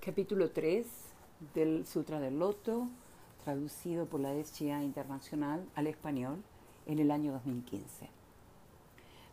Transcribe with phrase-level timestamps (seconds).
[0.00, 0.86] Capítulo 3
[1.54, 2.86] del Sutra del Loto,
[3.42, 6.36] traducido por la SGA Internacional al español
[6.86, 8.08] en el año 2015.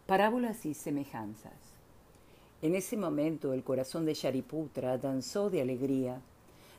[0.08, 1.54] Parábolas y semejanzas.
[2.64, 6.20] En ese momento el corazón de Shariputra danzó de alegría.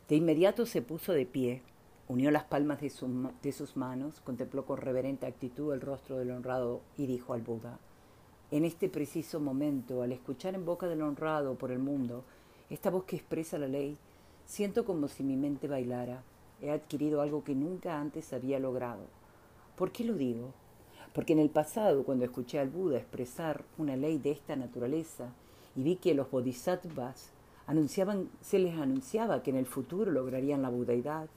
[0.08, 1.62] De inmediato se puso de pie,
[2.08, 2.92] unió las palmas de,
[3.40, 7.78] de sus manos, contempló con reverente actitud el rostro del honrado y dijo al Buda,
[8.50, 12.24] en este preciso momento, al escuchar en boca del honrado por el mundo,
[12.68, 13.96] esta voz que expresa la ley,
[14.44, 16.22] siento como si mi mente bailara.
[16.60, 19.04] He adquirido algo que nunca antes había logrado.
[19.76, 20.52] ¿Por qué lo digo?
[21.12, 25.32] Porque en el pasado, cuando escuché al Buda expresar una ley de esta naturaleza
[25.74, 27.30] y vi que los bodhisattvas
[27.66, 31.28] anunciaban, se les anunciaba que en el futuro lograrían la budaidad,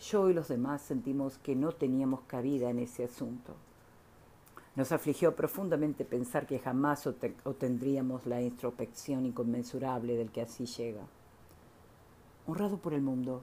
[0.00, 3.54] yo y los demás sentimos que no teníamos cabida en ese asunto.
[4.78, 11.00] Nos afligió profundamente pensar que jamás obtendríamos la introspección inconmensurable del que así llega.
[12.46, 13.42] Honrado por el mundo,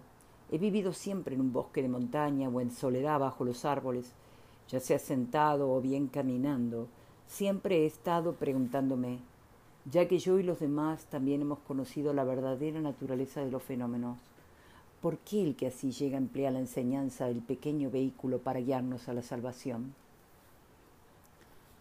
[0.50, 4.14] he vivido siempre en un bosque de montaña o en soledad bajo los árboles,
[4.70, 6.88] ya sea sentado o bien caminando,
[7.28, 9.20] siempre he estado preguntándome,
[9.92, 14.20] ya que yo y los demás también hemos conocido la verdadera naturaleza de los fenómenos,
[15.02, 19.14] ¿por qué el que así llega emplea la enseñanza del pequeño vehículo para guiarnos a
[19.14, 20.05] la salvación?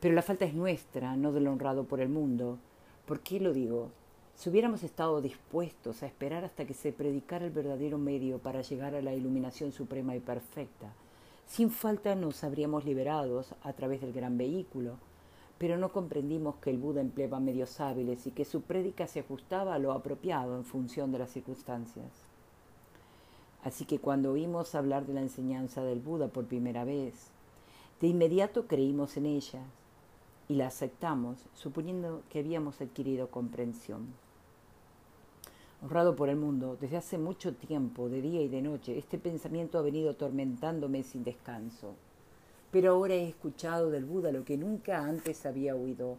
[0.04, 2.58] Pero la falta es nuestra, no del honrado por el mundo.
[3.06, 3.88] ¿Por qué lo digo?
[4.34, 8.94] Si hubiéramos estado dispuestos a esperar hasta que se predicara el verdadero medio para llegar
[8.94, 10.92] a la iluminación suprema y perfecta,
[11.46, 14.98] sin falta nos habríamos liberado a través del gran vehículo,
[15.56, 19.74] pero no comprendimos que el Buda empleaba medios hábiles y que su prédica se ajustaba
[19.74, 22.10] a lo apropiado en función de las circunstancias.
[23.62, 27.30] Así que cuando oímos hablar de la enseñanza del Buda por primera vez,
[28.02, 29.62] de inmediato creímos en ella
[30.48, 34.06] y la aceptamos, suponiendo que habíamos adquirido comprensión.
[35.82, 39.78] Honrado por el mundo, desde hace mucho tiempo, de día y de noche, este pensamiento
[39.78, 41.94] ha venido atormentándome sin descanso.
[42.70, 46.16] Pero ahora he escuchado del Buda lo que nunca antes había oído,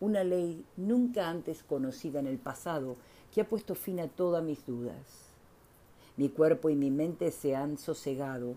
[0.00, 2.96] una ley nunca antes conocida en el pasado
[3.32, 5.30] que ha puesto fin a todas mis dudas.
[6.16, 8.54] Mi cuerpo y mi mente se han sosegado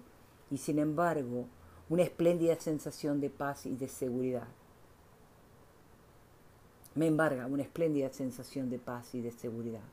[0.50, 1.46] y sin embargo
[1.90, 4.48] una espléndida sensación de paz y de seguridad
[6.94, 9.84] me embarga una espléndida sensación de paz y de seguridad.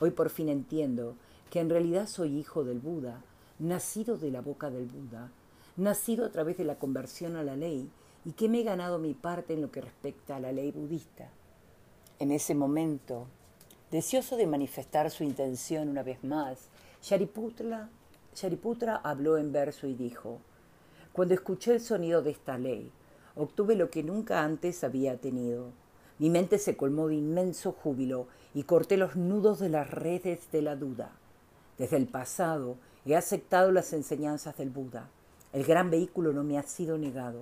[0.00, 1.16] Hoy por fin entiendo
[1.50, 3.22] que en realidad soy hijo del Buda,
[3.58, 5.30] nacido de la boca del Buda,
[5.76, 7.90] nacido a través de la conversión a la ley
[8.24, 11.28] y que me he ganado mi parte en lo que respecta a la ley budista.
[12.18, 13.26] En ese momento,
[13.90, 16.68] deseoso de manifestar su intención una vez más,
[17.02, 17.90] Shariputra,
[18.34, 20.38] Shariputra habló en verso y dijo,
[21.12, 22.90] Cuando escuché el sonido de esta ley,
[23.36, 25.72] obtuve lo que nunca antes había tenido,
[26.22, 30.62] mi mente se colmó de inmenso júbilo y corté los nudos de las redes de
[30.62, 31.10] la duda.
[31.78, 35.10] Desde el pasado he aceptado las enseñanzas del Buda.
[35.52, 37.40] El gran vehículo no me ha sido negado.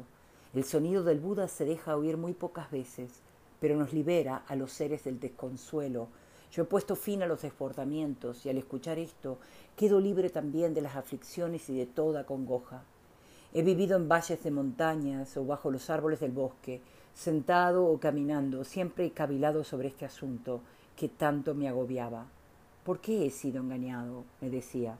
[0.55, 3.21] El sonido del Buda se deja oír muy pocas veces,
[3.61, 6.09] pero nos libera a los seres del desconsuelo.
[6.51, 9.37] Yo he puesto fin a los desbordamientos y al escuchar esto
[9.77, 12.83] quedo libre también de las aflicciones y de toda congoja.
[13.53, 16.81] He vivido en valles de montañas o bajo los árboles del bosque,
[17.15, 20.61] sentado o caminando, siempre he cavilado sobre este asunto
[20.97, 22.27] que tanto me agobiaba.
[22.85, 24.25] ¿Por qué he sido engañado?
[24.41, 24.97] me decía.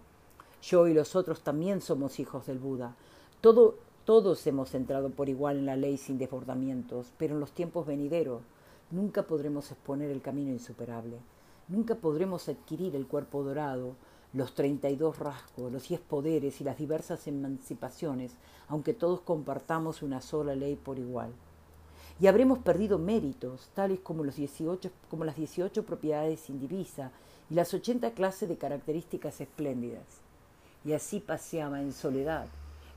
[0.63, 2.95] Yo y los otros también somos hijos del Buda.
[3.41, 7.87] Todo, todos hemos entrado por igual en la ley sin desbordamientos, pero en los tiempos
[7.87, 8.43] venideros
[8.91, 11.17] nunca podremos exponer el camino insuperable.
[11.69, 13.95] Nunca podremos adquirir el cuerpo dorado,
[14.33, 18.37] los treinta y dos rasgos, los diez poderes y las diversas emancipaciones,
[18.69, 21.33] aunque todos compartamos una sola ley por igual.
[22.21, 27.13] Y habremos perdido méritos, tales como, los 18, como las dieciocho propiedades sin divisa
[27.49, 30.05] y las ochenta clases de características espléndidas.
[30.85, 32.47] Y así paseaba en soledad,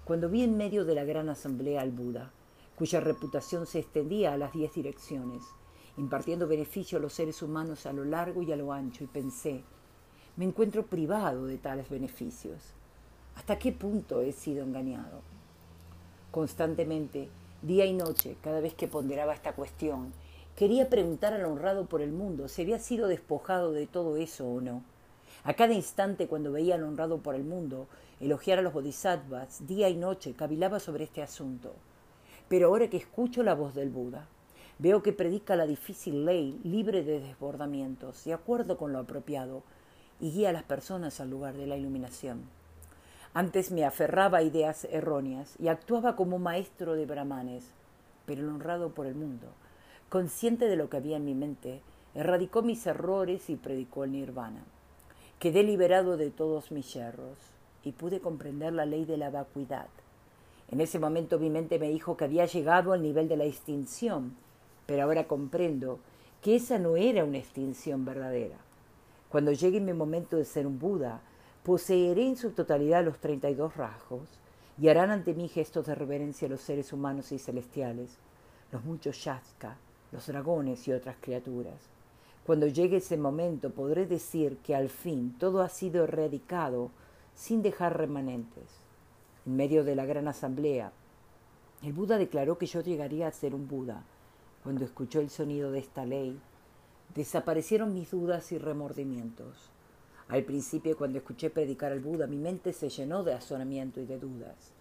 [0.03, 2.31] cuando vi en medio de la gran asamblea al Buda,
[2.77, 5.43] cuya reputación se extendía a las diez direcciones,
[5.95, 9.63] impartiendo beneficio a los seres humanos a lo largo y a lo ancho, y pensé,
[10.35, 12.59] me encuentro privado de tales beneficios.
[13.35, 15.21] ¿Hasta qué punto he sido engañado?
[16.31, 17.29] Constantemente,
[17.63, 20.11] día y noche, cada vez que ponderaba esta cuestión,
[20.57, 24.59] quería preguntar al honrado por el mundo si había sido despojado de todo eso o
[24.59, 24.83] no.
[25.45, 27.87] A cada instante, cuando veía al honrado por el mundo
[28.19, 31.73] elogiar a los bodhisattvas, día y noche cavilaba sobre este asunto.
[32.49, 34.27] Pero ahora que escucho la voz del Buda,
[34.77, 39.63] veo que predica la difícil ley libre de desbordamientos, de acuerdo con lo apropiado,
[40.19, 42.41] y guía a las personas al lugar de la iluminación.
[43.35, 47.65] Antes me aferraba a ideas erróneas y actuaba como maestro de brahmanes,
[48.27, 49.47] pero honrado por el mundo,
[50.09, 51.81] consciente de lo que había en mi mente,
[52.13, 54.63] erradicó mis errores y predicó el nirvana.
[55.39, 57.39] Quedé liberado de todos mis yerros
[57.83, 59.87] y pude comprender la ley de la vacuidad.
[60.69, 64.35] En ese momento mi mente me dijo que había llegado al nivel de la extinción,
[64.85, 65.97] pero ahora comprendo
[66.43, 68.57] que esa no era una extinción verdadera.
[69.29, 71.21] Cuando llegue mi momento de ser un Buda,
[71.63, 74.27] poseeré en su totalidad los treinta y dos rasgos
[74.77, 78.17] y harán ante mí gestos de reverencia los seres humanos y celestiales,
[78.71, 79.77] los muchos yaska,
[80.11, 81.89] los dragones y otras criaturas.
[82.45, 86.91] Cuando llegue ese momento podré decir que al fin todo ha sido erradicado
[87.33, 88.65] sin dejar remanentes.
[89.45, 90.91] En medio de la gran asamblea,
[91.81, 94.03] el Buda declaró que yo llegaría a ser un Buda.
[94.63, 96.39] Cuando escuchó el sonido de esta ley,
[97.15, 99.72] desaparecieron mis dudas y remordimientos.
[100.33, 104.17] Al principio, cuando escuché predicar al Buda, mi mente se llenó de azonamiento y de
[104.17, 104.71] dudas.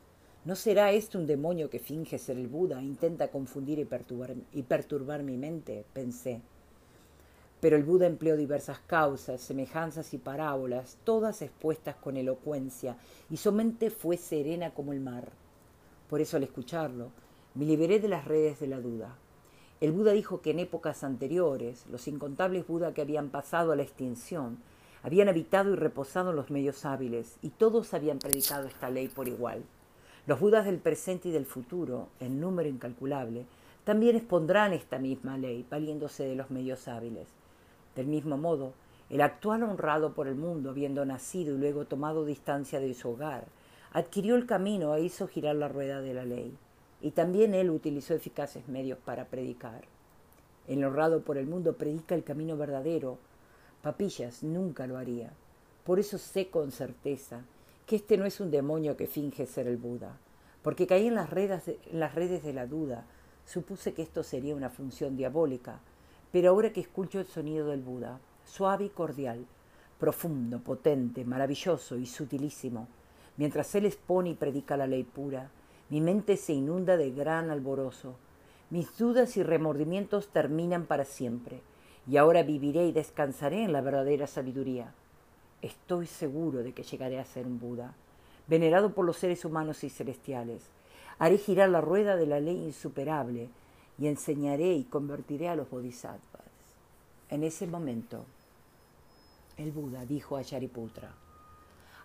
[0.46, 4.34] ¿No será esto un demonio que finge ser el Buda e intenta confundir y perturbar,
[4.54, 5.84] y perturbar mi mente?
[5.92, 6.40] pensé.
[7.60, 12.96] Pero el Buda empleó diversas causas, semejanzas y parábolas, todas expuestas con elocuencia,
[13.28, 15.32] y su mente fue serena como el mar.
[16.08, 17.10] Por eso al escucharlo,
[17.54, 19.18] me liberé de las redes de la duda.
[19.82, 23.82] El Buda dijo que en épocas anteriores, los incontables Buda que habían pasado a la
[23.82, 24.56] extinción,
[25.02, 29.28] habían habitado y reposado en los medios hábiles, y todos habían predicado esta ley por
[29.28, 29.62] igual.
[30.26, 33.46] Los Budas del presente y del futuro, en número incalculable,
[33.84, 37.26] también expondrán esta misma ley, valiéndose de los medios hábiles.
[37.96, 38.74] Del mismo modo,
[39.10, 43.46] el actual honrado por el mundo, habiendo nacido y luego tomado distancia de su hogar,
[43.92, 46.56] adquirió el camino e hizo girar la rueda de la ley,
[47.00, 49.82] y también él utilizó eficaces medios para predicar.
[50.68, 53.18] El honrado por el mundo predica el camino verdadero.
[53.82, 55.32] Papillas nunca lo haría.
[55.84, 57.42] Por eso sé con certeza
[57.84, 60.16] que este no es un demonio que finge ser el Buda,
[60.62, 63.04] porque caí en las redes en las redes de la duda,
[63.44, 65.80] supuse que esto sería una función diabólica,
[66.30, 69.44] pero ahora que escucho el sonido del Buda, suave y cordial,
[69.98, 72.86] profundo, potente, maravilloso y sutilísimo,
[73.36, 75.50] mientras él expone y predica la ley pura,
[75.90, 78.14] mi mente se inunda de gran alborozo.
[78.70, 81.60] Mis dudas y remordimientos terminan para siempre,
[82.06, 84.92] y ahora viviré y descansaré en la verdadera sabiduría.
[85.60, 87.94] Estoy seguro de que llegaré a ser un Buda,
[88.48, 90.62] venerado por los seres humanos y celestiales.
[91.18, 93.48] Haré girar la rueda de la ley insuperable,
[93.98, 96.42] y enseñaré y convertiré a los bodhisattvas.
[97.28, 98.24] En ese momento,
[99.56, 101.12] el Buda dijo a Shariputra,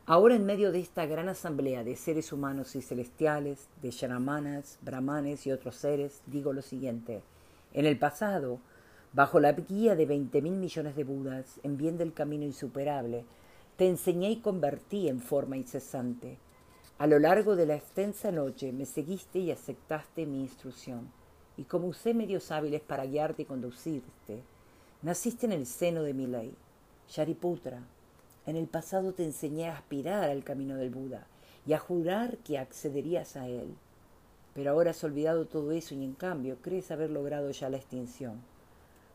[0.05, 5.45] Ahora en medio de esta gran asamblea de seres humanos y celestiales, de sharamanas, brahmanes
[5.45, 7.23] y otros seres, digo lo siguiente.
[7.73, 8.59] En el pasado,
[9.13, 13.25] bajo la guía de veinte mil millones de Budas, en bien del camino insuperable,
[13.77, 16.37] te enseñé y convertí en forma incesante.
[16.97, 21.11] A lo largo de la extensa noche me seguiste y aceptaste mi instrucción
[21.57, 24.43] y como usé medios hábiles para guiarte y conducirte,
[25.01, 26.55] naciste en el seno de mi ley.
[27.09, 27.81] Shariputra,
[28.45, 31.27] en el pasado te enseñé a aspirar al camino del Buda
[31.65, 33.75] y a jurar que accederías a él.
[34.53, 38.41] Pero ahora has olvidado todo eso y en cambio crees haber logrado ya la extinción.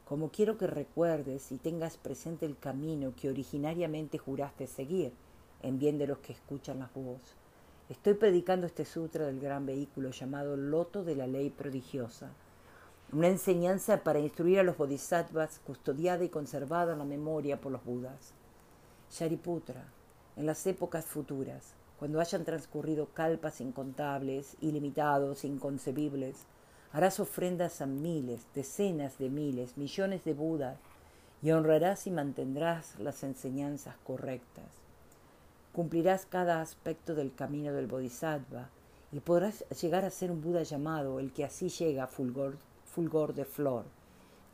[0.04, 5.12] Como quiero que recuerdes y tengas presente el camino que originariamente juraste seguir,
[5.62, 7.37] en bien de los que escuchan las voces
[7.93, 12.31] Estoy predicando este sutra del gran vehículo llamado Loto de la Ley Prodigiosa,
[13.12, 17.84] una enseñanza para instruir a los bodhisattvas custodiada y conservada en la memoria por los
[17.84, 18.32] budas.
[19.10, 19.85] Shariputra,
[20.37, 26.47] en las épocas futuras, cuando hayan transcurrido calpas incontables, ilimitados, inconcebibles,
[26.92, 30.78] harás ofrendas a miles, decenas de miles, millones de budas
[31.42, 34.66] y honrarás y mantendrás las enseñanzas correctas.
[35.72, 38.68] Cumplirás cada aspecto del camino del Bodhisattva
[39.11, 43.46] y podrás llegar a ser un Buda llamado el que así llega fulgor, fulgor de
[43.46, 43.84] flor,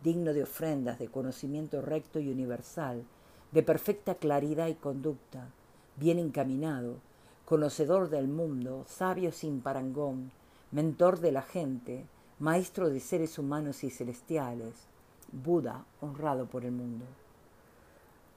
[0.03, 3.03] digno de ofrendas, de conocimiento recto y universal,
[3.51, 5.49] de perfecta claridad y conducta,
[5.97, 6.97] bien encaminado,
[7.45, 10.31] conocedor del mundo, sabio sin parangón,
[10.71, 12.07] mentor de la gente,
[12.39, 14.75] maestro de seres humanos y celestiales,
[15.31, 17.05] Buda honrado por el mundo.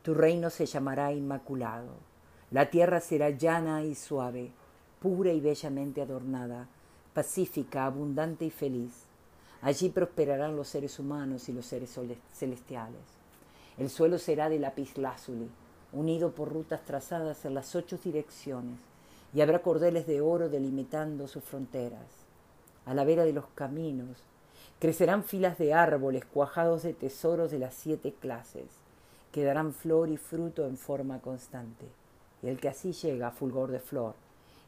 [0.03, 2.11] Tu reino se llamará Inmaculado
[2.51, 4.51] la tierra será llana y suave,
[4.99, 6.67] pura y bellamente adornada,
[7.13, 9.05] pacífica, abundante y feliz.
[9.61, 11.97] Allí prosperarán los seres humanos y los seres
[12.33, 12.99] celestiales.
[13.77, 15.49] El suelo será de lapislázuli,
[15.93, 18.79] unido por rutas trazadas en las ocho direcciones,
[19.33, 22.20] y habrá cordeles de oro delimitando sus fronteras.
[22.85, 24.17] A la vera de los caminos
[24.79, 28.65] crecerán filas de árboles cuajados de tesoros de las siete clases,
[29.31, 31.85] que darán flor y fruto en forma constante
[32.41, 34.15] y el que así llega a fulgor de flor,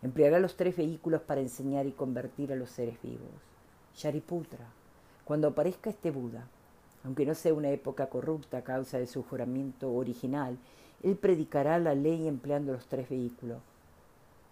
[0.02, 3.30] empleará los tres vehículos para enseñar y convertir a los seres vivos.
[3.96, 4.66] Shariputra,
[5.26, 6.48] cuando aparezca este Buda,
[7.06, 10.58] Aunque no sea una época corrupta a causa de su juramento original,
[11.04, 13.60] él predicará la ley empleando los tres vehículos.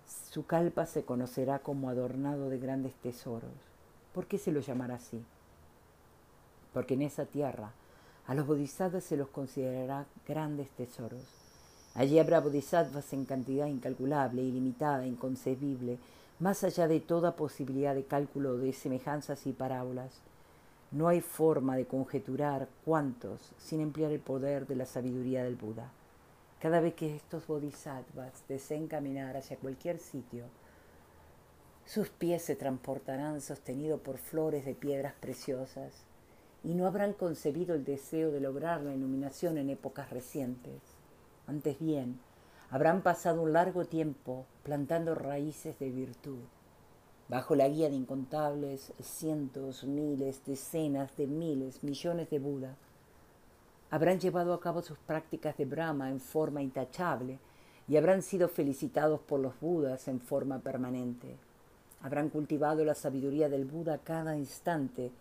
[0.06, 3.52] Su calpa se conocerá como adornado de grandes tesoros.
[4.14, 5.24] ¿Por qué se lo llamará así?
[6.74, 7.72] Porque en esa tierra
[8.28, 11.24] a los bodhisattvas se los considerará grandes tesoros.
[11.96, 15.98] Allí habrá bodhisattvas en cantidad incalculable, ilimitada, inconcebible,
[16.40, 20.22] más allá de toda posibilidad de cálculo de semejanzas y parábolas.
[20.92, 25.92] No hay forma de conjeturar cuántos sin emplear el poder de la sabiduría del Buda.
[26.62, 30.46] Cada vez que estos bodhisattvas deseen caminar hacia cualquier sitio,
[31.86, 36.06] sus pies se transportarán sostenidos por flores de piedras preciosas
[36.64, 40.80] y no habrán concebido el deseo de lograr la iluminación en épocas recientes.
[41.48, 42.20] Antes bien,
[42.70, 46.44] habrán pasado un largo tiempo plantando raíces de virtud,
[47.28, 52.78] bajo la guía de incontables cientos, miles, decenas de miles, millones de Buda.
[53.92, 57.40] Habrán llevado a cabo sus prácticas de Brahma en forma intachable
[57.90, 61.36] y habrán sido felicitados por los Budas en forma permanente.
[62.02, 65.12] Habrán cultivado la sabiduría del Buda cada instante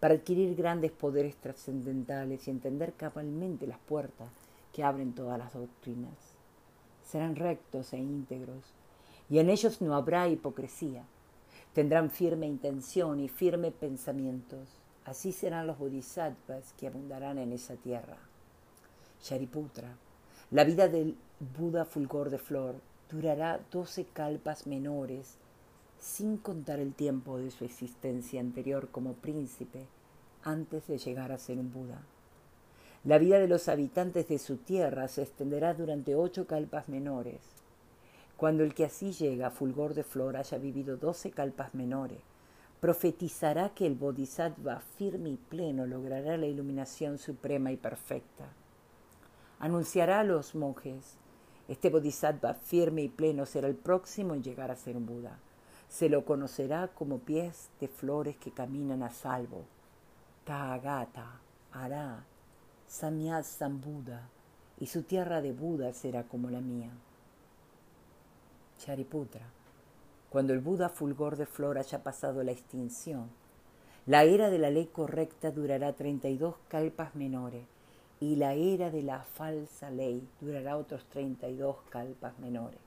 [0.00, 4.30] para adquirir grandes poderes trascendentales y entender cabalmente las puertas
[4.72, 6.16] que abren todas las doctrinas.
[7.04, 8.64] Serán rectos e íntegros,
[9.28, 11.04] y en ellos no habrá hipocresía.
[11.74, 14.83] Tendrán firme intención y firme pensamientos.
[15.04, 18.16] Así serán los bodhisattvas que abundarán en esa tierra.
[19.22, 19.96] Shariputra,
[20.50, 21.16] la vida del
[21.58, 22.76] Buda fulgor de flor
[23.10, 25.36] durará doce calpas menores
[25.98, 29.86] sin contar el tiempo de su existencia anterior como príncipe
[30.42, 32.02] antes de llegar a ser un Buda.
[33.04, 37.40] La vida de los habitantes de su tierra se extenderá durante ocho calpas menores.
[38.36, 42.20] Cuando el que así llega, fulgor de flor, haya vivido doce calpas menores,
[42.84, 48.44] profetizará que el bodhisattva firme y pleno logrará la iluminación suprema y perfecta.
[49.58, 51.16] Anunciará a los monjes,
[51.66, 55.38] este bodhisattva firme y pleno será el próximo en llegar a ser un Buda.
[55.88, 59.64] Se lo conocerá como pies de flores que caminan a salvo.
[60.44, 61.40] Taagata,
[61.72, 62.26] Ara,
[62.86, 64.28] Samyat Sambuda,
[64.78, 66.90] y su tierra de Buda será como la mía.
[68.76, 69.53] Chariputra,
[70.34, 73.30] cuando el Buda fulgor de flor haya pasado la extinción,
[74.04, 77.62] la era de la ley correcta durará 32 kalpas menores
[78.18, 82.83] y la era de la falsa ley durará otros 32 kalpas menores.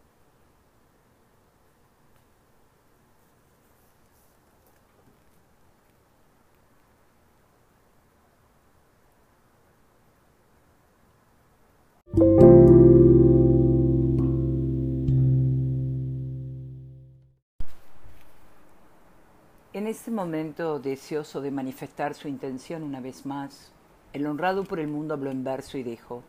[20.00, 23.72] Ese momento, deseoso de manifestar su intención una vez más,
[24.14, 26.22] el honrado por el mundo habló en verso y dijo,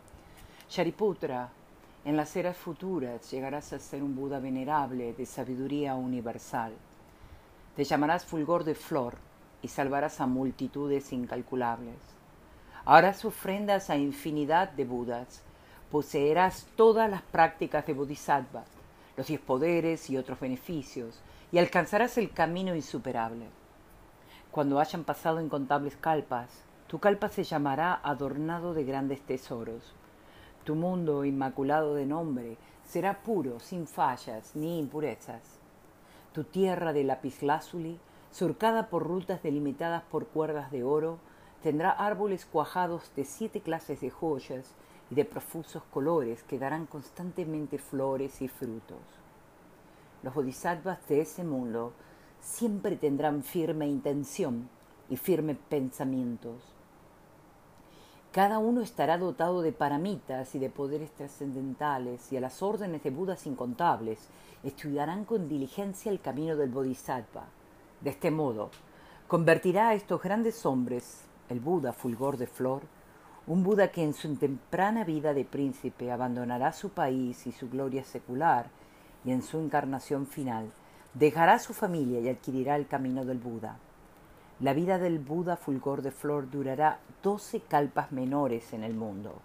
[0.71, 1.51] Shariputra,
[2.07, 6.73] en las eras futuras llegarás a ser un Buda venerable de sabiduría universal.
[7.77, 9.19] Te llamarás fulgor de flor
[9.61, 11.99] y salvarás a multitudes incalculables.
[12.87, 15.43] Harás ofrendas a infinidad de Budas,
[15.91, 18.65] poseerás todas las prácticas de Bodhisattva,
[19.15, 21.21] los diez poderes y otros beneficios,
[21.53, 23.58] y alcanzarás el camino insuperable.
[24.51, 26.49] Cuando hayan pasado incontables calpas,
[26.87, 29.95] tu calpa se llamará adornado de grandes tesoros.
[30.65, 35.43] Tu mundo, inmaculado de nombre, será puro, sin fallas ni impurezas.
[36.33, 38.01] Tu tierra de lapislázuli,
[38.31, 41.19] surcada por rutas delimitadas por cuerdas de oro,
[41.63, 44.75] tendrá árboles cuajados de siete clases de joyas
[45.11, 48.99] y de profusos colores que darán constantemente flores y frutos.
[50.23, 51.93] Los bodhisattvas de ese mundo
[52.41, 54.69] siempre tendrán firme intención
[55.09, 56.75] y firmes pensamientos.
[58.33, 63.11] Cada uno estará dotado de paramitas y de poderes trascendentales y a las órdenes de
[63.11, 64.29] Budas incontables
[64.63, 67.47] estudiarán con diligencia el camino del Bodhisattva.
[68.01, 68.71] De este modo,
[69.29, 72.83] convertirá a estos grandes hombres, el Buda fulgor de flor,
[73.47, 78.05] un Buda que en su temprana vida de príncipe abandonará su país y su gloria
[78.05, 78.67] secular
[79.25, 80.71] y en su encarnación final
[81.19, 83.79] dejará su familia y adquirirá el camino del Buda.
[84.61, 89.41] La vida del Buda fulgor de flor durará doce calpas menores en el mundo,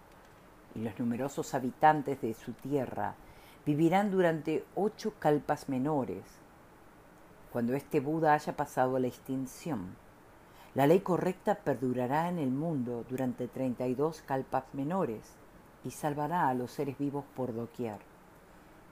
[0.74, 3.14] y los numerosos habitantes de su tierra
[3.66, 6.22] vivirán durante ocho calpas menores.
[7.52, 9.96] Cuando este Buda haya pasado a la extinción,
[10.74, 15.34] la ley correcta perdurará en el mundo durante treinta y dos calpas menores
[15.84, 17.98] y salvará a los seres vivos por doquier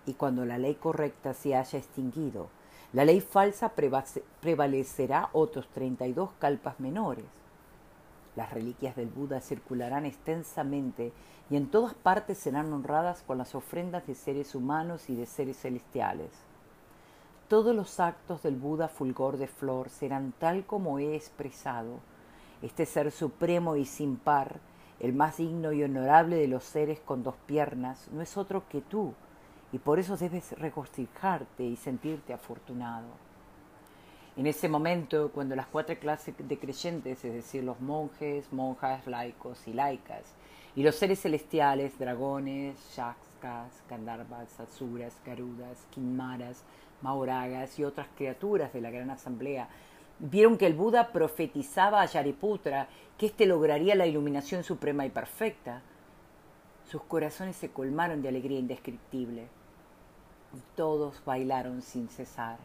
[0.07, 2.49] y cuando la ley correcta se haya extinguido,
[2.93, 3.73] la ley falsa
[4.41, 7.25] prevalecerá otros 32 calpas menores.
[8.37, 11.13] Las reliquias del Buda circularán extensamente
[11.49, 15.59] y en todas partes serán honradas con las ofrendas de seres humanos y de seres
[15.59, 16.31] celestiales.
[17.49, 22.01] Todos los actos del Buda fulgor de flor serán tal como he expresado.
[22.63, 24.61] Este ser supremo y sin par,
[25.01, 28.81] el más digno y honorable de los seres con dos piernas, no es otro que
[28.81, 29.15] tú,
[29.73, 33.09] y por eso debes regocijarte y sentirte afortunado.
[34.37, 39.67] En ese momento, cuando las cuatro clases de creyentes, es decir, los monjes, monjas, laicos
[39.67, 40.35] y laicas,
[40.75, 46.65] y los seres celestiales, dragones, yakskas, gandharvas, asuras, garudas, kinmaras,
[47.03, 49.69] mauragas y otras criaturas de la gran asamblea,
[50.19, 52.89] vieron que el Buda profetizaba a Yariputra
[53.19, 55.83] que éste lograría la iluminación suprema y perfecta.
[56.91, 59.49] Sus corazones se colmaron de alegría indescriptible
[60.77, 62.59] todos bailaron sin cesar.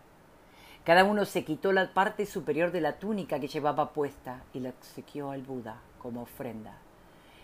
[0.83, 4.69] Cada uno se quitó la parte superior de la túnica que llevaba puesta y la
[4.69, 6.77] obsequió al Buda como ofrenda.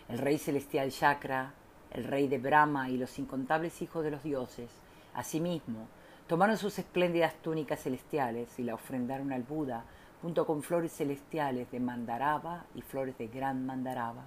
[0.07, 1.53] El rey celestial Chakra,
[1.91, 4.69] el rey de Brahma y los incontables hijos de los dioses,
[5.13, 5.87] asimismo,
[6.27, 9.83] tomaron sus espléndidas túnicas celestiales y la ofrendaron al Buda
[10.21, 14.23] junto con flores celestiales de Mandaraba y flores de Gran Mandaraba.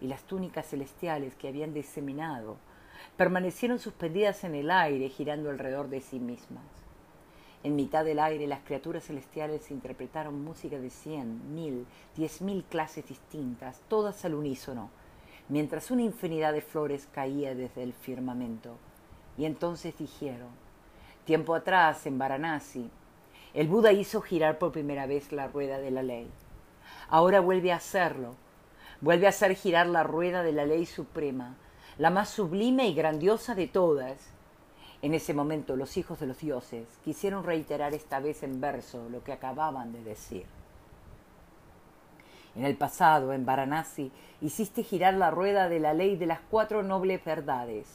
[0.00, 2.56] Y las túnicas celestiales que habían diseminado
[3.16, 6.64] permanecieron suspendidas en el aire girando alrededor de sí mismas.
[7.62, 13.06] En mitad del aire las criaturas celestiales interpretaron música de cien, mil, diez mil clases
[13.06, 14.88] distintas, todas al unísono,
[15.48, 18.76] mientras una infinidad de flores caía desde el firmamento.
[19.36, 20.48] Y entonces dijeron,
[21.24, 22.90] tiempo atrás en Varanasi,
[23.52, 26.30] el Buda hizo girar por primera vez la rueda de la ley.
[27.08, 28.36] Ahora vuelve a hacerlo,
[29.00, 31.56] vuelve a hacer girar la rueda de la ley suprema,
[32.00, 34.16] la más sublime y grandiosa de todas,
[35.02, 39.22] en ese momento los hijos de los dioses quisieron reiterar esta vez en verso lo
[39.22, 40.46] que acababan de decir.
[42.56, 46.82] En el pasado, en Varanasi, hiciste girar la rueda de la ley de las cuatro
[46.82, 47.86] nobles verdades.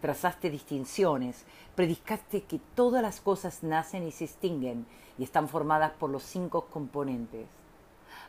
[0.00, 1.44] Trazaste distinciones,
[1.74, 4.86] predicaste que todas las cosas nacen y se extinguen
[5.18, 7.48] y están formadas por los cinco componentes.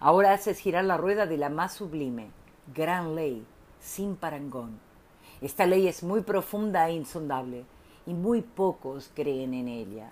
[0.02, 2.28] Ahora haces girar la rueda de la más sublime,
[2.76, 3.48] gran ley,
[3.80, 4.92] sin parangón.
[5.44, 7.66] Esta ley es muy profunda e insondable
[8.06, 10.10] y muy pocos creen en ella.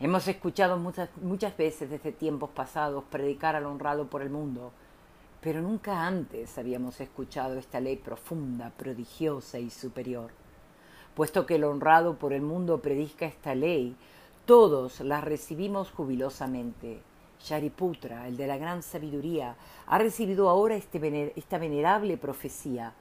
[0.00, 4.72] Hemos escuchado muchas, muchas veces desde tiempos pasados predicar al honrado por el mundo,
[5.42, 10.30] pero nunca antes habíamos escuchado esta ley profunda, prodigiosa y superior.
[11.14, 13.94] Puesto que el honrado por el mundo predica esta ley,
[14.46, 17.02] todos la recibimos jubilosamente.
[17.44, 19.54] Shariputra, el de la gran sabiduría,
[19.86, 22.94] ha recibido ahora este esta venerable profecía.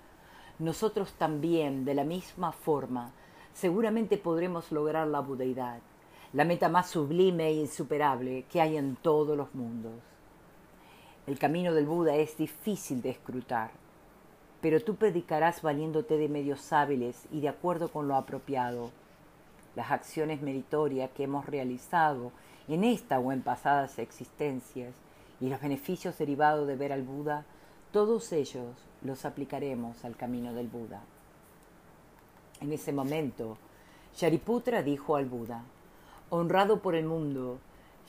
[0.60, 3.12] Nosotros también, de la misma forma,
[3.54, 5.80] seguramente podremos lograr la budeidad,
[6.32, 9.94] la meta más sublime e insuperable que hay en todos los mundos.
[11.28, 13.72] El camino del Buda es difícil de escrutar,
[14.62, 18.91] pero tú predicarás valiéndote de medios hábiles y de acuerdo con lo apropiado.
[19.76, 22.32] Las acciones meritorias que hemos realizado
[22.70, 24.94] en esta o en pasadas existencias
[25.41, 27.46] y los beneficios derivados de ver al Buda,
[27.96, 31.02] todos ellos los aplicaremos al camino del Buda.
[32.60, 33.58] En ese momento,
[34.18, 35.64] Shariputra dijo al Buda,
[36.30, 37.58] Honrado por el mundo,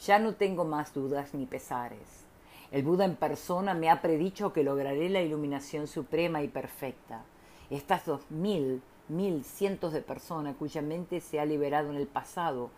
[0.05, 2.25] ya no tengo más dudas ni pesares.
[2.73, 7.23] El Buda en persona me ha predicho que lograré la iluminación suprema y perfecta.
[7.71, 12.71] Estas dos mil, mil cientos de personas cuya mente se ha liberado en el pasado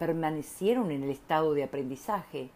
[0.00, 2.50] permanecieron en el estado de aprendizaje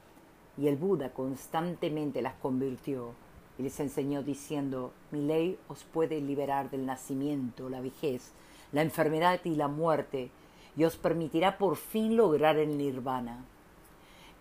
[0.59, 3.15] y el Buda constantemente las convirtió
[3.61, 8.33] y les enseñó diciendo, mi ley os puede liberar del nacimiento, la vejez,
[8.73, 10.31] la enfermedad y la muerte,
[10.79, 13.45] y os permitirá por fin lograr el nirvana.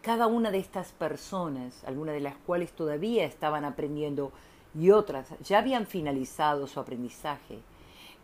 [0.01, 4.31] Cada una de estas personas, algunas de las cuales todavía estaban aprendiendo
[4.73, 7.59] y otras ya habían finalizado su aprendizaje,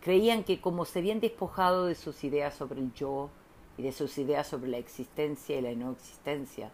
[0.00, 3.28] creían que como se habían despojado de sus ideas sobre el yo
[3.76, 6.70] y de sus ideas sobre la existencia y la no existencia,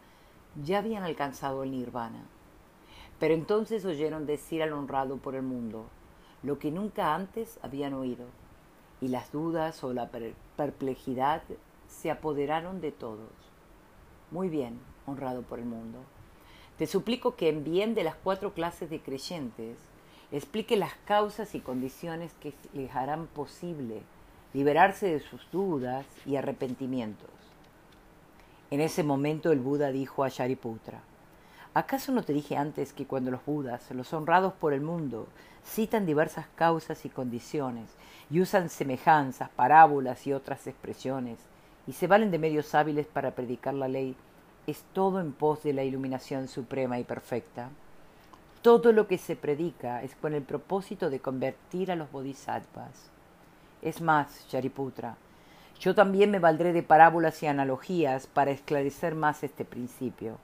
[0.63, 2.23] ya habían alcanzado el nirvana.
[3.23, 5.87] Pero entonces oyeron decir al honrado por el mundo
[6.43, 8.27] lo que nunca antes habían oído
[9.01, 10.11] y las dudas o la
[10.57, 11.45] perplejidad
[11.87, 13.31] se apoderaron de todos.
[14.33, 16.01] Muy bien, honrado por el mundo.
[16.79, 19.79] Te suplico que en bien de las cuatro clases de creyentes
[20.33, 24.03] explique las causas y condiciones que les harán posible
[24.53, 27.31] liberarse de sus dudas y arrepentimientos.
[28.73, 31.03] En ese momento el Buda dijo a Shariputra,
[31.75, 35.27] ¿acaso no te dije antes que cuando los Budas, los honrados por el mundo,
[35.65, 37.89] citan diversas causas y condiciones
[38.31, 41.39] y usan semejanzas, parábolas y otras expresiones,
[41.87, 44.17] y se valen de medios hábiles para predicar la ley,
[44.67, 47.71] es todo en pos de la iluminación suprema y perfecta.
[48.63, 53.11] todo lo que se predica es con el propósito de convertir a los bodhisattvas.
[53.83, 55.17] Es más, Shariputra,
[55.81, 60.39] yo también me valdré de parábolas y analogías para esclarecer más este principio,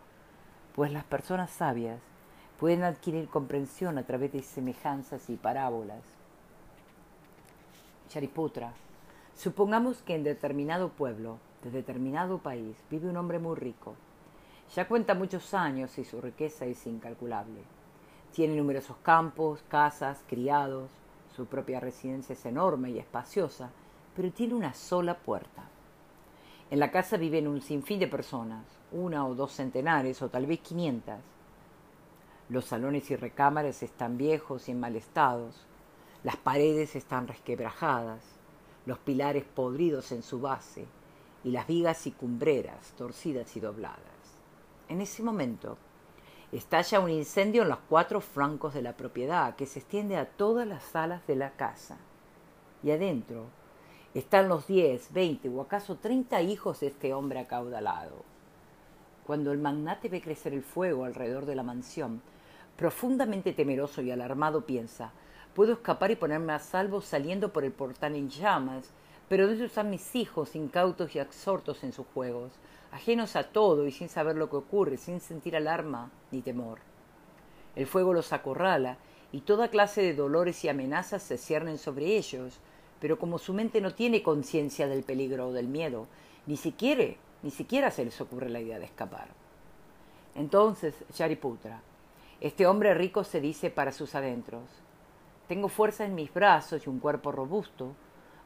[0.78, 2.00] pues las personas sabias
[2.60, 6.04] pueden adquirir comprensión a través de semejanzas y parábolas.
[8.08, 8.74] Shariputra,
[9.34, 13.96] supongamos que en determinado pueblo, de determinado país, vive un hombre muy rico.
[14.76, 17.60] Ya cuenta muchos años y su riqueza es incalculable.
[18.32, 20.92] Tiene numerosos campos, casas, criados,
[21.34, 23.70] su propia residencia es enorme y espaciosa,
[24.14, 25.64] pero tiene una sola puerta.
[26.70, 30.60] En la casa viven un sinfín de personas, una o dos centenares o tal vez
[30.60, 31.20] quinientas.
[32.48, 35.50] Los salones y recámaras están viejos y en mal estado,
[36.24, 38.22] las paredes están resquebrajadas,
[38.86, 40.86] los pilares podridos en su base
[41.44, 43.98] y las vigas y cumbreras torcidas y dobladas.
[44.88, 45.76] En ese momento,
[46.50, 50.66] estalla un incendio en los cuatro flancos de la propiedad que se extiende a todas
[50.66, 51.98] las salas de la casa.
[52.82, 53.44] Y adentro
[54.14, 58.24] están los diez, veinte o acaso treinta hijos de este hombre acaudalado.
[59.28, 62.22] Cuando el magnate ve crecer el fuego alrededor de la mansión,
[62.78, 65.12] profundamente temeroso y alarmado piensa,
[65.52, 68.90] puedo escapar y ponerme a salvo saliendo por el portal en llamas,
[69.28, 72.52] pero ¿dónde están mis hijos incautos y absortos en sus juegos,
[72.90, 76.78] ajenos a todo y sin saber lo que ocurre, sin sentir alarma ni temor?
[77.76, 78.96] El fuego los acorrala
[79.30, 82.60] y toda clase de dolores y amenazas se ciernen sobre ellos,
[82.98, 86.06] pero como su mente no tiene conciencia del peligro o del miedo,
[86.46, 87.04] ni siquiera,
[87.42, 89.28] ni siquiera se les ocurre la idea de escapar.
[90.34, 91.80] Entonces, Shariputra,
[92.40, 94.64] este hombre rico se dice para sus adentros,
[95.48, 97.94] tengo fuerza en mis brazos y un cuerpo robusto,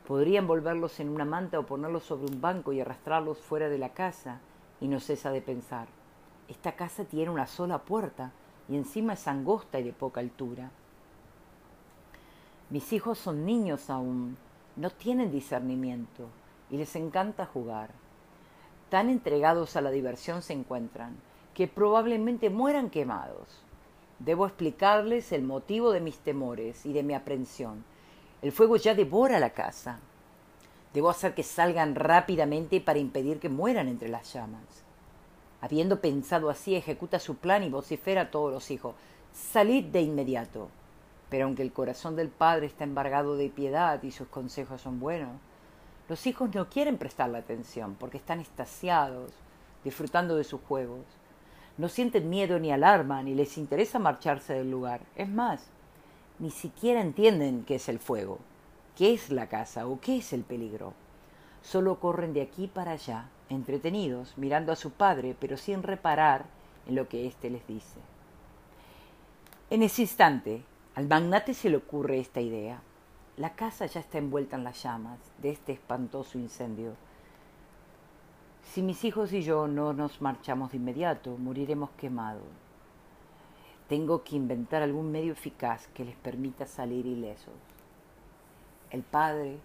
[0.07, 3.91] podría envolverlos en una manta o ponerlos sobre un banco y arrastrarlos fuera de la
[3.91, 4.41] casa,
[4.81, 5.87] y no cesa de pensar,
[6.49, 8.33] esta casa tiene una sola puerta
[8.69, 10.71] y encima es angosta y de poca altura.
[12.69, 14.37] Mis hijos son niños aún,
[14.77, 16.29] no tienen discernimiento
[16.71, 17.91] y les encanta jugar.
[18.93, 21.17] Tan entregados a la diversión se encuentran
[21.55, 23.63] que probablemente mueran quemados.
[24.19, 27.87] Debo explicarles el motivo de mis temores y de mi aprensión.
[28.43, 29.99] El fuego ya devora la casa.
[30.93, 34.85] Debo hacer que salgan rápidamente para impedir que mueran entre las llamas.
[35.63, 38.95] Habiendo pensado así, ejecuta su plan y vocifera a todos los hijos.
[39.33, 40.69] Salid de inmediato.
[41.31, 45.31] Pero aunque el corazón del padre está embargado de piedad y sus consejos son buenos,
[46.13, 49.33] los hijos no quieren prestarle atención porque están estasiados,
[49.83, 51.07] disfrutando de sus juegos.
[51.79, 55.01] No sienten miedo ni alarma, ni les interesa marcharse del lugar.
[55.17, 55.69] Es más,
[56.39, 58.41] ni siquiera entienden qué es el fuego,
[58.95, 60.93] qué es la casa o qué es el peligro.
[61.63, 66.45] Solo corren de aquí para allá, entretenidos, mirando a su padre, pero sin reparar
[66.87, 68.01] en lo que éste les dice.
[69.71, 70.63] En ese instante,
[70.95, 72.83] al magnate se le ocurre esta idea.
[73.39, 76.93] La casa ya está envuelta en las llamas de este espantoso incendio.
[78.63, 82.43] Si mis hijos y yo no nos marchamos de inmediato, moriremos quemados.
[83.89, 87.55] Tengo que inventar algún medio eficaz que les permita salir ilesos.
[88.91, 89.59] El padre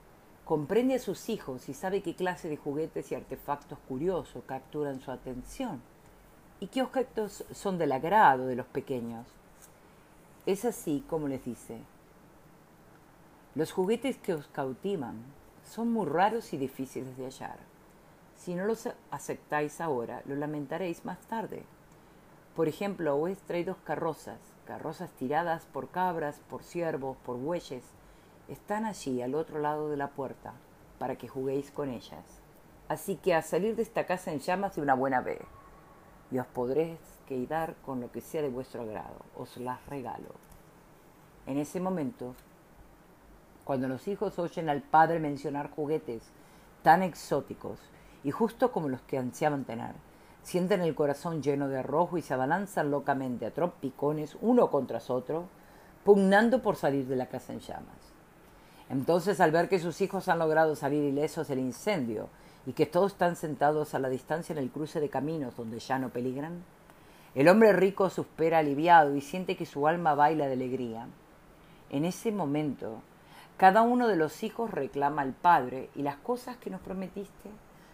[0.46, 5.12] comprende a sus hijos y sabe qué clase de juguetes y artefactos curiosos capturan su
[5.12, 5.82] atención
[6.62, 9.28] y qué objetos son del agrado de los pequeños.
[10.46, 11.82] Es así como les dice,
[13.58, 15.16] los juguetes que os cautivan
[15.64, 17.58] son muy raros y difíciles de hallar.
[18.36, 21.64] Si no los aceptáis ahora, lo lamentaréis más tarde.
[22.56, 27.84] Por ejemplo, os traído carrozas, carrozas tiradas por cabras, por ciervos, por bueyes.
[28.48, 30.54] Están allí al otro lado de la puerta,
[31.00, 32.44] para que juguéis con ellas.
[32.88, 35.42] Así que a salir de esta casa en llamas de una buena vez,
[36.30, 40.30] y os podréis quedar con lo que sea de vuestro agrado, os las regalo.
[41.48, 42.36] En ese momento,
[43.68, 46.24] cuando los hijos oyen al padre mencionar juguetes
[46.84, 47.78] tan exóticos
[48.24, 49.92] y justo como los que ansiaban tener,
[50.42, 55.50] sienten el corazón lleno de arrojo y se abalanzan locamente a trompicones uno contra otro,
[56.06, 58.14] pugnando por salir de la casa en llamas.
[58.90, 62.30] Entonces, al ver que sus hijos han logrado salir ilesos del incendio
[62.66, 66.00] y que todos están sentados a la distancia en el cruce de caminos donde ya
[66.00, 66.64] no peligran,
[67.36, 71.08] el hombre rico suspira aliviado y siente que su alma baila de alegría.
[71.90, 73.02] En ese momento,
[73.58, 77.50] cada uno de los hijos reclama al padre y las cosas que nos prometiste,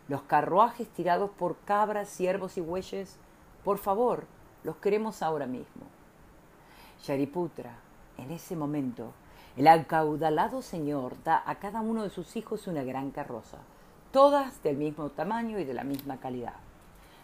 [0.10, 3.16] los carruajes tirados por cabras, ciervos y bueyes,
[3.64, 4.26] por favor,
[4.66, 5.84] los queremos ahora mismo.
[7.02, 7.78] Shariputra,
[8.18, 9.14] en ese momento,
[9.56, 13.60] el acaudalado señor da a cada uno de sus hijos una gran carroza,
[14.12, 16.56] todas del mismo tamaño y de la misma calidad.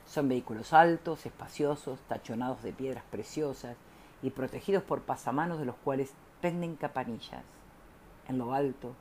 [0.06, 3.76] Son vehículos altos, espaciosos, tachonados de piedras preciosas
[4.24, 7.44] y protegidos por pasamanos de los cuales penden campanillas.
[8.30, 8.94] En lo alto,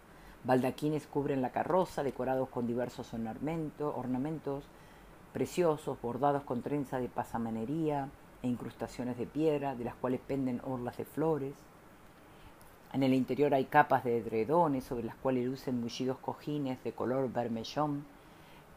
[0.45, 4.65] baldaquines cubren la carroza, decorados con diversos ornamentos, ornamentos
[5.35, 8.09] preciosos, bordados con trenza de pasamanería
[8.43, 11.55] e incrustaciones de piedra, de las cuales penden orlas de flores.
[12.95, 17.31] En el interior hay capas de edredones sobre las cuales lucen mullidos cojines de color
[17.31, 18.07] vermellón.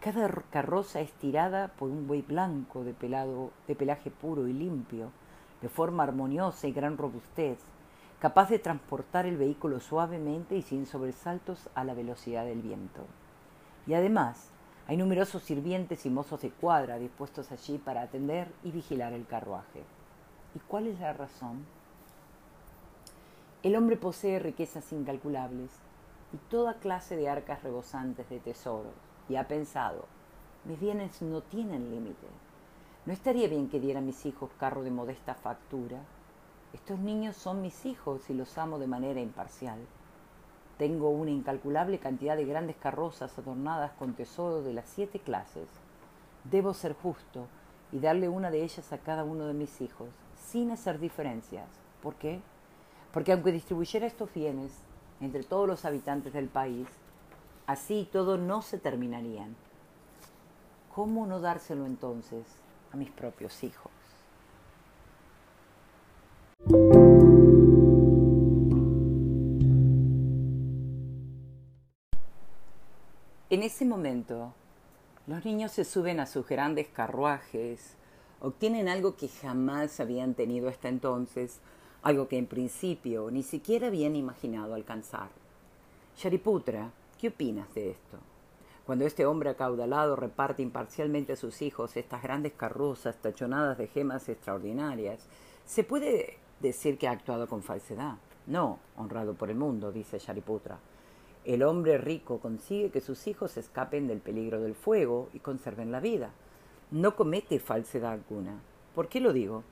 [0.02, 5.12] Cada carroza es tirada por un buey blanco de, pelado, de pelaje puro y limpio,
[5.62, 7.58] de forma armoniosa y gran robustez,
[8.22, 13.02] capaz de transportar el vehículo suavemente y sin sobresaltos a la velocidad del viento.
[13.88, 14.50] Y además,
[14.88, 19.82] hay numerosos sirvientes y mozos de cuadra dispuestos allí para atender y vigilar el carruaje.
[20.54, 21.66] ¿Y cuál es la razón?
[23.64, 25.72] El hombre posee riquezas incalculables
[26.32, 28.94] y toda clase de arcas rebosantes de tesoros,
[29.30, 30.06] y ha pensado,
[30.66, 32.28] mis bienes no tienen límite.
[33.08, 36.02] ¿No estaría bien que diera a mis hijos carro de modesta factura?
[36.74, 39.80] Estos niños son mis hijos y los amo de manera imparcial.
[40.78, 45.68] Tengo una incalculable cantidad de grandes carrozas adornadas con tesoros de las siete clases.
[46.46, 47.48] Debo ser justo
[47.92, 51.68] y darle una de ellas a cada uno de mis hijos, sin hacer diferencias.
[52.02, 52.42] ¿Por qué?
[53.14, 54.72] Porque aunque distribuyera estos bienes
[55.20, 56.88] entre todos los habitantes del país,
[57.68, 59.56] así todo no se terminarían.
[60.96, 62.46] ¿Cómo no dárselo entonces
[62.92, 63.92] a mis propios hijos?
[73.62, 74.56] En ese momento,
[75.28, 77.96] los niños se suben a sus grandes carruajes,
[78.40, 81.60] obtienen algo que jamás habían tenido hasta entonces,
[82.02, 85.30] algo que en principio ni siquiera habían imaginado alcanzar.
[86.18, 88.18] Shariputra, ¿qué opinas de esto?
[88.84, 94.28] Cuando este hombre acaudalado reparte imparcialmente a sus hijos estas grandes carrozas tachonadas de gemas
[94.28, 95.28] extraordinarias,
[95.68, 98.16] ¿se puede decir que ha actuado con falsedad?
[98.48, 100.80] No, honrado por el mundo, dice Shariputra.
[101.46, 106.00] El hombre rico consigue que sus hijos escapen del peligro del fuego y conserven la
[106.00, 106.32] vida.
[106.92, 108.62] No comete falsedad alguna.
[108.94, 109.64] ¿Por qué lo digo?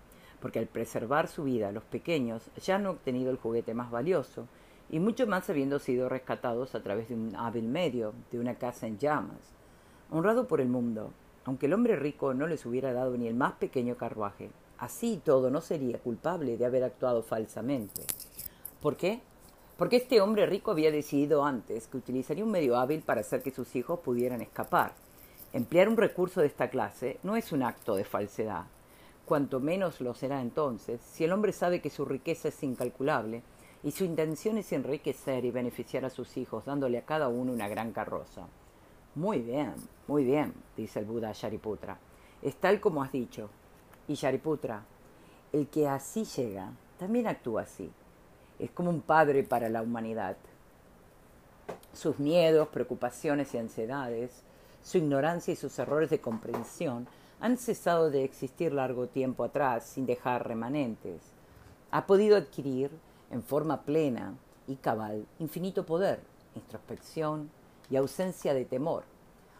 [0.42, 4.48] porque al preservar su vida los pequeños ya han obtenido el juguete más valioso,
[4.92, 8.88] y mucho más habiendo sido rescatados a través de un hábil medio, de una casa
[8.88, 9.54] en llamas.
[10.10, 11.12] Honrado por el mundo,
[11.46, 15.52] aunque el hombre rico no les hubiera dado ni el más pequeño carruaje, así todo
[15.52, 18.02] no sería culpable de haber actuado falsamente.
[18.82, 19.22] ¿Por qué?
[19.80, 23.50] Porque este hombre rico había decidido antes que utilizaría un medio hábil para hacer que
[23.50, 24.92] sus hijos pudieran escapar.
[25.54, 28.66] Emplear un recurso de esta clase no es un acto de falsedad,
[29.24, 33.42] cuanto menos lo será entonces, si el hombre sabe que su riqueza es incalculable
[33.82, 37.70] y su intención es enriquecer y beneficiar a sus hijos dándole a cada uno una
[37.70, 38.48] gran carroza.
[39.16, 39.76] Muy bien,
[40.08, 41.98] muy bien, dice el Buda a Shariputra.
[42.42, 43.50] Es tal como has dicho.
[44.10, 44.84] Y Shariputra,
[45.54, 47.90] el que así llega, también actúa así.
[48.60, 50.36] Es como un padre para la humanidad.
[51.94, 54.44] Sus miedos, preocupaciones y ansiedades,
[54.84, 57.08] su ignorancia y sus errores de comprensión
[57.40, 61.22] han cesado de existir largo tiempo atrás sin dejar remanentes.
[61.92, 62.92] Ha podido adquirir,
[63.32, 64.34] en forma plena
[64.68, 66.20] y cabal, infinito poder,
[66.56, 67.50] introspección
[67.90, 69.04] y ausencia de temor.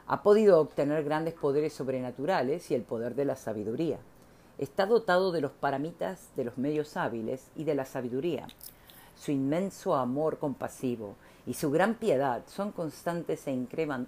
[0.08, 4.00] Ha podido obtener grandes poderes sobrenaturales y el poder de la sabiduría.
[4.58, 8.48] Está dotado de los paramitas de los medios hábiles y de la sabiduría.
[9.20, 13.52] Su inmenso amor compasivo y su gran piedad son constantes e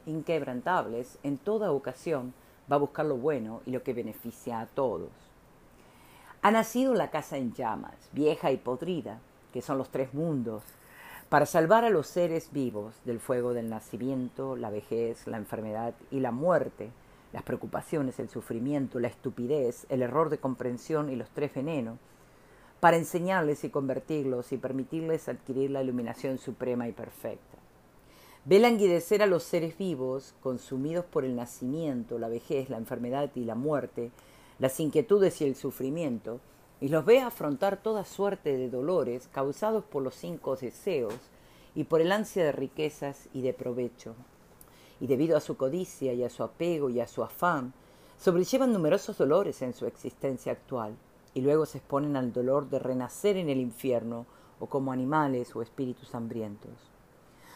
[0.06, 2.34] inquebrantables en toda ocasión
[2.72, 5.10] va a buscar lo bueno y lo que beneficia a todos.
[6.42, 9.20] Ha nacido la casa en llamas, vieja y podrida,
[9.52, 10.64] que son los tres mundos,
[11.28, 16.22] para salvar a los seres vivos del fuego del nacimiento, la vejez, la enfermedad y
[16.22, 16.90] la muerte,
[17.34, 22.00] las preocupaciones, el sufrimiento, la estupidez, el error de comprensión y los tres venenos,
[22.82, 27.60] para enseñarles y convertirlos y permitirles adquirir la iluminación suprema y perfecta.
[28.44, 33.46] Ve languidecer a los seres vivos, consumidos por el nacimiento, la vejez, la enfermedad y
[33.46, 34.10] la muerte,
[34.58, 36.40] las inquietudes y el sufrimiento,
[36.80, 41.14] y los ve afrontar toda suerte de dolores causados por los cinco deseos
[41.76, 44.16] y por el ansia de riquezas y de provecho.
[45.00, 47.74] Y debido a su codicia y a su apego y a su afán,
[48.18, 50.96] sobrellevan numerosos dolores en su existencia actual,
[51.34, 54.26] y luego se exponen al dolor de renacer en el infierno
[54.60, 56.92] o como animales o espíritus hambrientos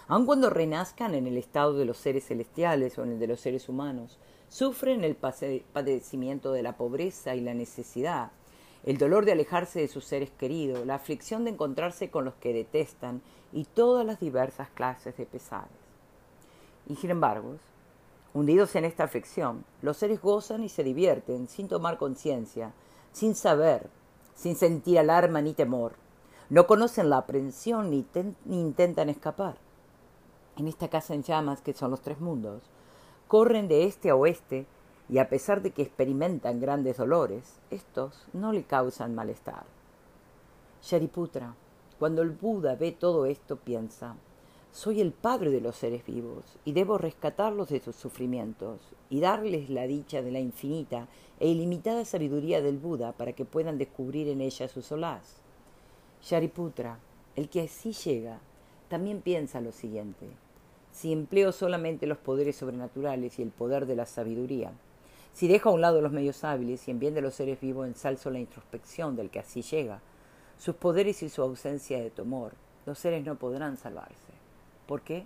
[0.07, 3.39] aun cuando renazcan en el estado de los seres celestiales o en el de los
[3.39, 8.31] seres humanos, sufren el padecimiento de la pobreza y la necesidad,
[8.83, 12.53] el dolor de alejarse de sus seres queridos, la aflicción de encontrarse con los que
[12.53, 15.71] detestan y todas las diversas clases de pesares.
[16.87, 17.55] Y sin embargo,
[18.35, 22.73] hundidos en esta aflicción, los seres gozan y se divierten sin tomar conciencia,
[23.15, 23.89] sin saber
[24.35, 25.93] sin sentir alarma ni temor.
[26.49, 28.05] No conocen la aprensión ni,
[28.45, 29.55] intentan escapar.
[30.57, 32.61] En esta casa en llamas, que son los tres mundos,
[33.27, 34.67] corren de este a oeste
[35.09, 39.65] y a pesar de que experimentan grandes dolores, estos no le causan malestar.
[40.83, 41.55] Shariputra,
[41.97, 44.15] cuando el Buda ve todo esto, piensa,
[44.75, 49.69] soy el padre de los seres vivos y debo rescatarlos de sus sufrimientos y darles
[49.69, 51.07] la dicha de la infinita
[51.39, 55.37] e ilimitada sabiduría del Buda para que puedan descubrir en ella su solaz.
[56.21, 56.99] Shariputra,
[57.37, 58.41] el que así llega,
[58.89, 60.27] también piensa lo siguiente.
[60.91, 64.73] Si empleo solamente los poderes sobrenaturales y el poder de la sabiduría,
[65.31, 67.87] si dejo a un lado los medios hábiles y en bien de los seres vivos
[67.87, 70.01] ensalzo la introspección del que así llega,
[70.57, 74.34] sus poderes y su ausencia de temor, los seres no podrán salvarse.
[74.85, 75.25] ¿Por qué?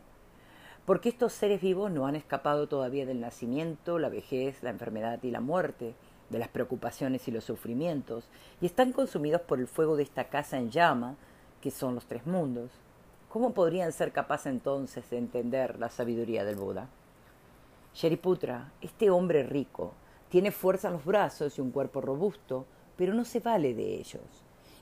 [0.86, 5.32] Porque estos seres vivos no han escapado todavía del nacimiento, la vejez, la enfermedad y
[5.32, 5.94] la muerte,
[6.30, 8.24] de las preocupaciones y los sufrimientos,
[8.62, 11.16] y están consumidos por el fuego de esta casa en llama,
[11.62, 12.72] que son los tres mundos.
[13.30, 16.88] ¿Cómo podrían ser capaces entonces de entender la sabiduría del Buda?
[17.94, 19.94] Sheriputra, este hombre rico,
[20.30, 24.22] tiene fuerza en los brazos y un cuerpo robusto, pero no se vale de ellos.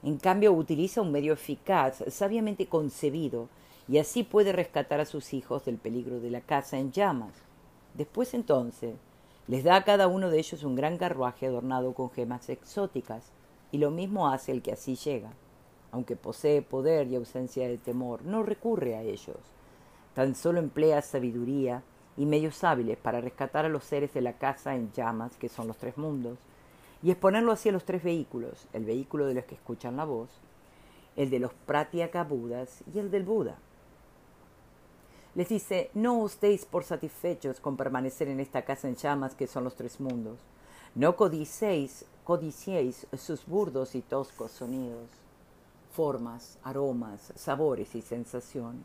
[0.04, 3.50] En cambio, utiliza un medio eficaz, sabiamente concebido,
[3.88, 7.34] y así puede rescatar a sus hijos del peligro de la casa en llamas.
[7.94, 8.96] Después entonces
[9.48, 13.32] les da a cada uno de ellos un gran carruaje adornado con gemas exóticas,
[13.72, 15.32] y lo mismo hace el que así llega.
[15.92, 19.38] Aunque posee poder y ausencia de temor, no recurre a ellos.
[20.14, 21.82] Tan solo emplea sabiduría
[22.18, 25.68] y medios hábiles para rescatar a los seres de la casa en llamas, que son
[25.68, 26.38] los tres mundos,
[27.04, 30.30] y exponerlo hacia los tres vehículos, el vehículo de los que escuchan la voz,
[31.16, 33.60] el de los Pratyaka Budas y el del Buda.
[35.38, 39.46] Les dice, no os deis por satisfechos con permanecer en esta casa en llamas que
[39.46, 40.40] son los tres mundos.
[40.96, 45.12] No codicéis, codiciéis sus burdos y toscos sonidos,
[45.92, 48.82] formas, aromas, sabores y sensaciones.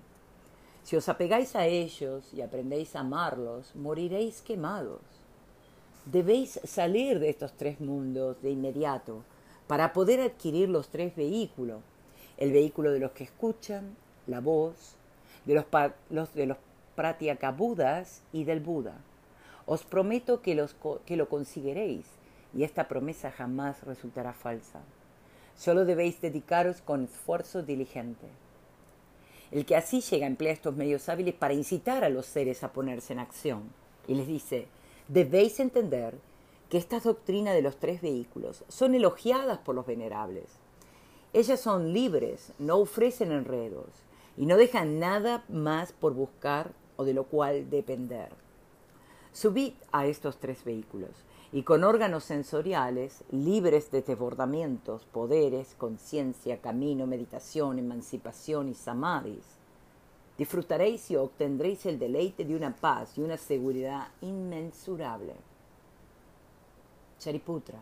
[0.82, 5.00] Si os apegáis a ellos y aprendéis a amarlos, moriréis quemados.
[6.04, 9.22] Debéis salir de estos tres mundos de inmediato
[9.66, 11.80] para poder adquirir los tres vehículos,
[12.36, 14.98] el vehículo de los que escuchan, la voz,
[15.44, 15.66] de los,
[16.10, 16.56] los de los
[18.32, 18.94] y del Buda.
[19.66, 20.76] Os prometo que, los,
[21.06, 22.06] que lo conseguiréis
[22.54, 24.80] y esta promesa jamás resultará falsa.
[25.56, 28.26] Solo debéis dedicaros con esfuerzo diligente.
[29.50, 33.12] El que así llega emplea estos medios hábiles para incitar a los seres a ponerse
[33.12, 33.62] en acción.
[34.08, 34.66] Y les dice,
[35.08, 36.14] debéis entender
[36.68, 40.46] que estas doctrinas de los tres vehículos son elogiadas por los venerables.
[41.34, 43.88] Ellas son libres, no ofrecen enredos,
[44.36, 48.30] y no dejan nada más por buscar o de lo cual depender.
[49.32, 51.10] Subid a estos tres vehículos
[51.52, 59.44] y con órganos sensoriales libres de desbordamientos, poderes, conciencia, camino, meditación, emancipación y samadhis,
[60.38, 65.34] disfrutaréis y obtendréis el deleite de una paz y una seguridad inmensurable.
[67.18, 67.78] Chariputra,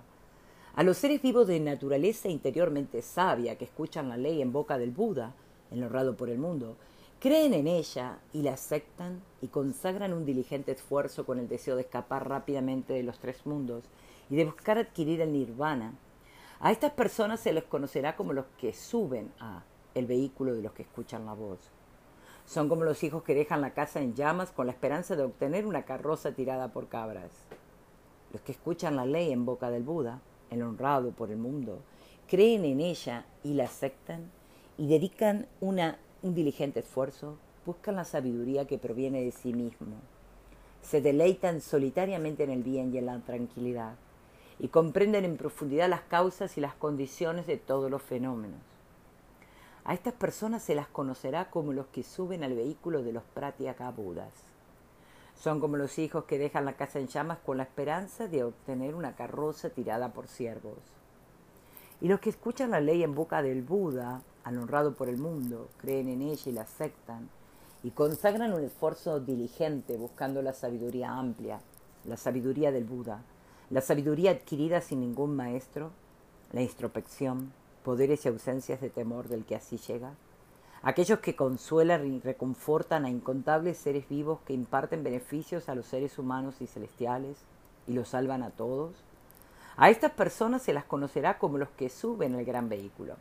[0.74, 4.90] a los seres vivos de naturaleza interiormente sabia que escuchan la ley en boca del
[4.90, 5.34] Buda,
[5.70, 6.76] enlorrado por el mundo,
[7.20, 11.82] creen en ella y la aceptan y consagran un diligente esfuerzo con el deseo de
[11.82, 13.84] escapar rápidamente de los tres mundos
[14.30, 15.94] y de buscar adquirir el nirvana.
[16.60, 19.62] A estas personas se les conocerá como los que suben a
[19.94, 21.58] el vehículo de los que escuchan la voz.
[22.46, 25.66] Son como los hijos que dejan la casa en llamas con la esperanza de obtener
[25.66, 27.30] una carroza tirada por cabras.
[28.32, 31.80] Los que escuchan la ley en boca del Buda, el honrado por el mundo,
[32.28, 34.30] creen en ella y la aceptan
[34.80, 39.96] y dedican una, un diligente esfuerzo, buscan la sabiduría que proviene de sí mismo.
[40.80, 43.96] Se deleitan solitariamente en el bien y en la tranquilidad
[44.58, 48.62] y comprenden en profundidad las causas y las condiciones de todos los fenómenos.
[49.84, 53.90] A estas personas se las conocerá como los que suben al vehículo de los Pratyaka
[53.90, 54.32] Budas.
[55.38, 58.94] Son como los hijos que dejan la casa en llamas con la esperanza de obtener
[58.94, 60.78] una carroza tirada por siervos.
[62.00, 65.68] Y los que escuchan la ley en boca del Buda al honrado por el mundo,
[65.78, 67.28] creen en ella y la aceptan,
[67.82, 71.60] y consagran un esfuerzo diligente buscando la sabiduría amplia,
[72.04, 73.22] la sabiduría del Buda,
[73.70, 75.90] la sabiduría adquirida sin ningún maestro,
[76.52, 77.52] la introspección,
[77.84, 80.12] poderes y ausencias de temor del que así llega,
[80.82, 86.18] aquellos que consuelan y reconfortan a incontables seres vivos que imparten beneficios a los seres
[86.18, 87.38] humanos y celestiales
[87.86, 88.92] y los salvan a todos,
[89.76, 93.14] a estas personas se las conocerá como los que suben el gran vehículo.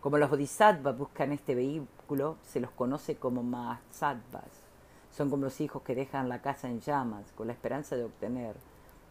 [0.00, 4.44] Como los bodhisattvas buscan este vehículo, se los conoce como mahasattvas.
[5.10, 8.54] Son como los hijos que dejan la casa en llamas con la esperanza de obtener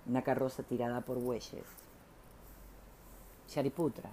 [0.07, 1.65] una carroza tirada por bueyes.
[3.47, 4.09] Shariputra.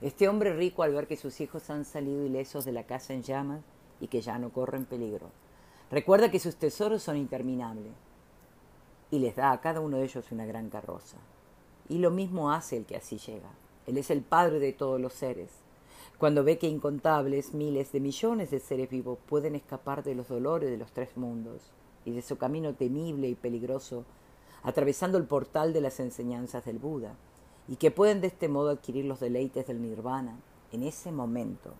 [0.00, 3.22] Este hombre rico al ver que sus hijos han salido ilesos de la casa en
[3.22, 3.62] llamas
[4.00, 5.30] y que ya no corren peligro,
[5.90, 7.92] recuerda que sus tesoros son interminables
[9.10, 11.16] y les da a cada uno de ellos una gran carroza.
[11.88, 13.50] Y lo mismo hace el que así llega.
[13.86, 15.50] Él es el padre de todos los seres.
[16.24, 20.70] Cuando ve que incontables miles de millones de seres vivos pueden escapar de los dolores
[20.70, 21.70] de los tres mundos
[22.06, 24.06] y de su camino temible y peligroso,
[24.62, 27.14] atravesando el portal de las enseñanzas del Buda,
[27.68, 30.40] y que pueden de este modo adquirir los deleites del nirvana,
[30.72, 31.74] en ese momento,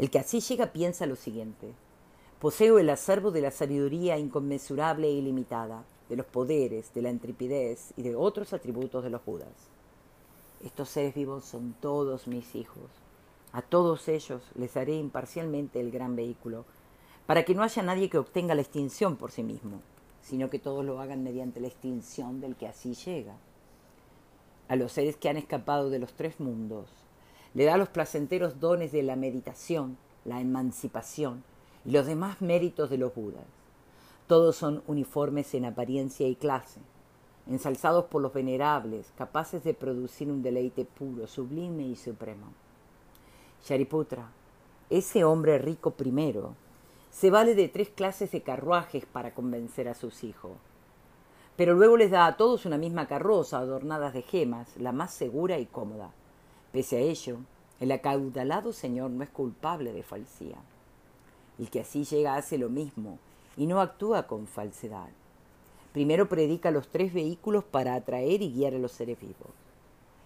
[0.00, 1.72] el que así llega piensa lo siguiente.
[2.40, 7.94] Poseo el acervo de la sabiduría inconmensurable e ilimitada, de los poderes, de la intrepidez
[7.96, 9.70] y de otros atributos de los Budas.
[10.64, 13.03] Estos seres vivos son todos mis hijos.
[13.54, 16.64] A todos ellos les daré imparcialmente el gran vehículo,
[17.24, 19.80] para que no haya nadie que obtenga la extinción por sí mismo,
[20.22, 23.36] sino que todos lo hagan mediante la extinción del que así llega.
[24.66, 26.88] A los seres que han escapado de los tres mundos,
[27.54, 31.44] le da los placenteros dones de la meditación, la emancipación
[31.84, 33.46] y los demás méritos de los Budas.
[34.26, 36.80] Todos son uniformes en apariencia y clase,
[37.46, 42.63] ensalzados por los venerables, capaces de producir un deleite puro, sublime y supremo.
[43.66, 44.30] Shariputra,
[44.90, 46.54] ese hombre rico primero,
[47.10, 50.52] se vale de tres clases de carruajes para convencer a sus hijos.
[51.56, 55.58] Pero luego les da a todos una misma carroza adornada de gemas, la más segura
[55.58, 56.10] y cómoda.
[56.72, 57.38] Pese a ello,
[57.80, 60.58] el acaudalado señor no es culpable de falsía.
[61.58, 63.18] El que así llega hace lo mismo
[63.56, 65.08] y no actúa con falsedad.
[65.94, 69.54] Primero predica los tres vehículos para atraer y guiar a los seres vivos,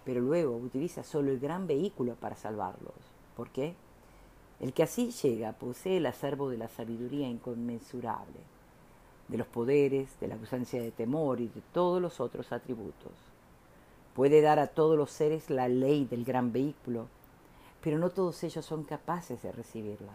[0.03, 3.18] pero luego utiliza solo el gran vehículo para salvarlos.
[3.39, 3.73] ¿Por qué?
[4.59, 8.35] El que así llega posee el acervo de la sabiduría inconmensurable,
[9.29, 13.13] de los poderes, de la ausencia de temor y de todos los otros atributos.
[14.13, 17.07] Puede dar a todos los seres la ley del gran vehículo,
[17.81, 20.11] pero no todos ellos son capaces de recibirla.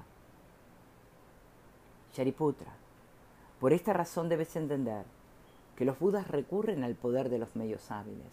[2.13, 2.75] Shariputra,
[3.59, 5.07] por esta razón debes entender
[5.77, 8.33] que los budas recurren al poder de los medios hábiles,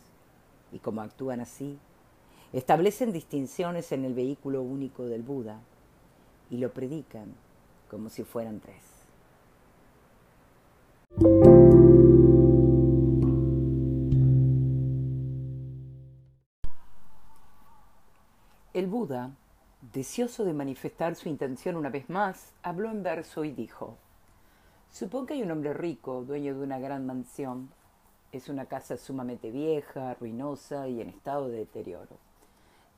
[0.74, 1.80] y como actúan así,
[2.54, 5.60] establecen distinciones en el vehículo único del Buda
[6.50, 7.34] y lo predican
[7.90, 8.84] como si fueran tres.
[18.74, 19.32] El Buda,
[19.94, 23.98] deseoso de manifestar su intención una vez más, habló en verso y dijo,
[24.90, 27.70] Supongo que hay un hombre rico, dueño de una gran mansión.
[28.32, 32.31] Es una casa sumamente vieja, ruinosa y en estado de deterioro.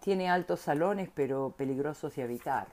[0.03, 2.67] Tiene altos salones, pero peligrosos de habitar.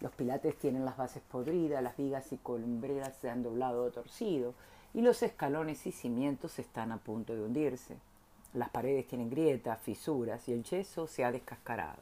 [0.00, 4.54] Los pilates tienen las bases podridas, las vigas y columbreras se han doblado o torcido,
[4.94, 7.98] y los escalones y cimientos están a punto de hundirse.
[8.54, 12.00] Las paredes tienen grietas, fisuras y el yeso se ha descascarado.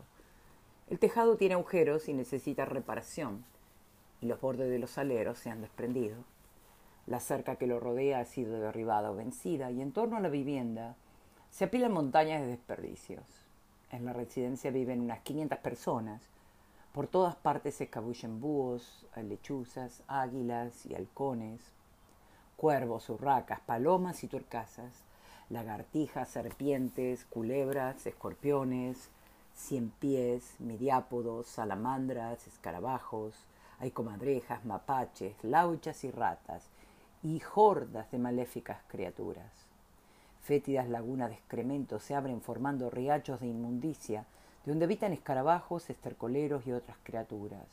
[0.88, 3.44] El tejado tiene agujeros y necesita reparación,
[4.20, 6.18] y los bordes de los aleros se han desprendido.
[7.08, 10.28] La cerca que lo rodea ha sido derribada o vencida, y en torno a la
[10.28, 10.94] vivienda
[11.50, 13.45] se apilan montañas de desperdicios.
[13.90, 16.22] En la residencia viven unas 500 personas,
[16.92, 21.60] por todas partes se escabullen búhos, lechuzas, águilas y halcones,
[22.56, 25.04] cuervos, urracas, palomas y turcasas,
[25.50, 29.10] lagartijas, serpientes, culebras, escorpiones,
[29.54, 33.34] cien pies, miriápodos, salamandras, escarabajos,
[33.78, 36.70] hay comadrejas, mapaches, lauchas y ratas,
[37.22, 39.65] y hordas de maléficas criaturas.
[40.46, 44.26] Fétidas lagunas de excremento se abren formando riachos de inmundicia
[44.64, 47.66] de donde habitan escarabajos, estercoleros y otras criaturas.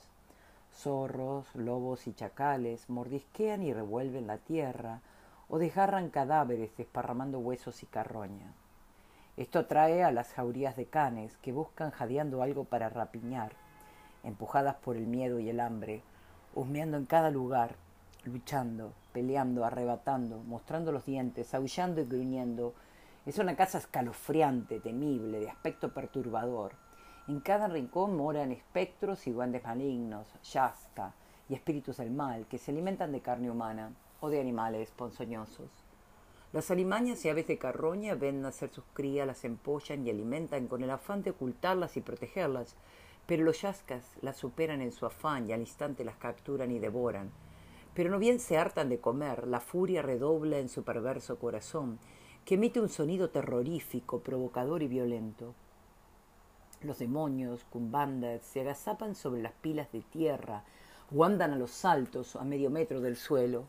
[0.74, 5.02] Zorros, lobos y chacales mordisquean y revuelven la tierra
[5.50, 8.54] o desgarran cadáveres desparramando huesos y carroña.
[9.38, 13.52] Esto atrae a las jaurías de canes que buscan jadeando algo para rapiñar,
[14.24, 16.02] empujadas por el miedo y el hambre,
[16.56, 17.76] husmeando en cada lugar,
[18.26, 22.74] luchando, peleando, arrebatando, mostrando los dientes, aullando y gruñendo.
[23.26, 26.74] Es una casa escalofriante, temible, de aspecto perturbador,
[27.26, 31.14] en cada rincón moran espectros y duendes malignos, yasta
[31.48, 35.70] y espíritus del mal que se alimentan de carne humana o de animales ponzoñosos.
[36.52, 40.84] Las alimañas y aves de carroña ven nacer sus crías, las empollan y alimentan con
[40.84, 42.76] el afán de ocultarlas y protegerlas,
[43.26, 47.32] pero los yascas las superan en su afán y al instante las capturan y devoran.
[47.94, 52.00] Pero no bien se hartan de comer, la furia redobla en su perverso corazón,
[52.46, 55.54] que emite un sonido terrorífico, provocador y violento.
[56.82, 60.64] Los demonios, cumbandas, se agazapan sobre las pilas de tierra
[61.16, 63.66] o andan a los saltos a medio metro del suelo,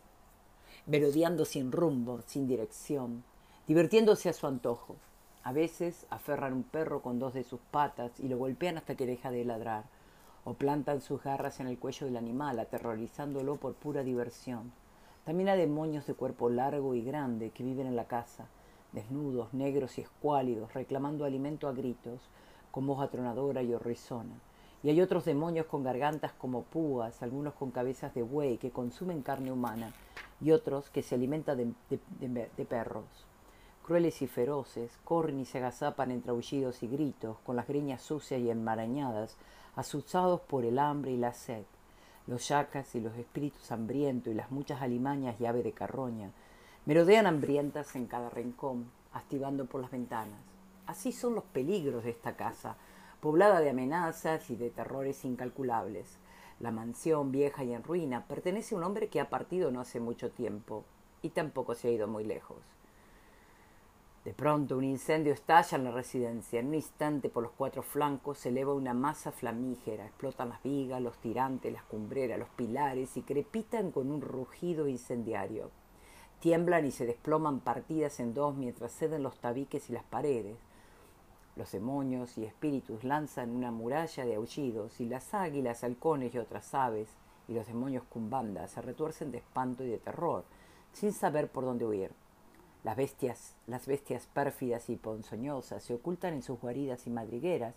[0.86, 3.24] merodeando sin rumbo, sin dirección,
[3.66, 4.96] divirtiéndose a su antojo.
[5.42, 9.06] A veces aferran un perro con dos de sus patas y lo golpean hasta que
[9.06, 9.84] deja de ladrar,
[10.44, 14.72] o plantan sus garras en el cuello del animal, aterrorizándolo por pura diversión.
[15.24, 18.46] También hay demonios de cuerpo largo y grande que viven en la casa,
[18.92, 22.20] desnudos, negros y escuálidos, reclamando alimento a gritos,
[22.70, 24.34] con voz atronadora y horrizona.
[24.82, 29.22] Y hay otros demonios con gargantas como púas, algunos con cabezas de buey que consumen
[29.22, 29.92] carne humana,
[30.40, 33.26] y otros que se alimentan de, perros
[33.84, 38.40] crueles y feroces, corren y se agazapan entre aullidos y gritos, con las greñas sucias
[38.40, 39.36] y enmarañadas,
[39.76, 41.64] asustados por el hambre y la sed.
[42.26, 46.30] Los yacas y los espíritus hambrientos y las muchas alimañas y ave de carroña
[46.86, 50.38] merodean hambrientas en cada rincón, activando por las ventanas.
[50.86, 52.76] Así son los peligros de esta casa,
[53.20, 56.18] poblada de amenazas y de terrores incalculables.
[56.60, 59.98] La mansión vieja y en ruina pertenece a un hombre que ha partido no hace
[59.98, 60.84] mucho tiempo
[61.22, 62.58] y tampoco se ha ido muy lejos.
[64.24, 66.58] De pronto un incendio estalla en la residencia.
[66.58, 70.06] En un instante por los cuatro flancos se eleva una masa flamígera.
[70.06, 75.70] Explotan las vigas, los tirantes, las cumbreras, los pilares y crepitan con un rugido incendiario.
[76.40, 80.56] Tiemblan y se desploman partidas en dos mientras ceden los tabiques y las paredes.
[81.54, 86.74] Los demonios y espíritus lanzan una muralla de aullidos y las águilas, halcones y otras
[86.74, 87.10] aves
[87.46, 90.44] y los demonios cumbandas se retuercen de espanto y de terror,
[90.94, 92.23] sin saber por dónde huir.
[92.84, 97.74] Las bestias, las bestias pérfidas y ponzoñosas se ocultan en sus guaridas y madrigueras,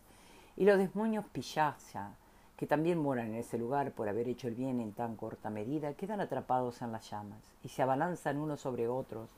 [0.57, 2.11] y los demonios pillacha,
[2.57, 5.93] que también moran en ese lugar por haber hecho el bien en tan corta medida,
[5.93, 9.29] quedan atrapados en las llamas y se abalanzan unos sobre otros,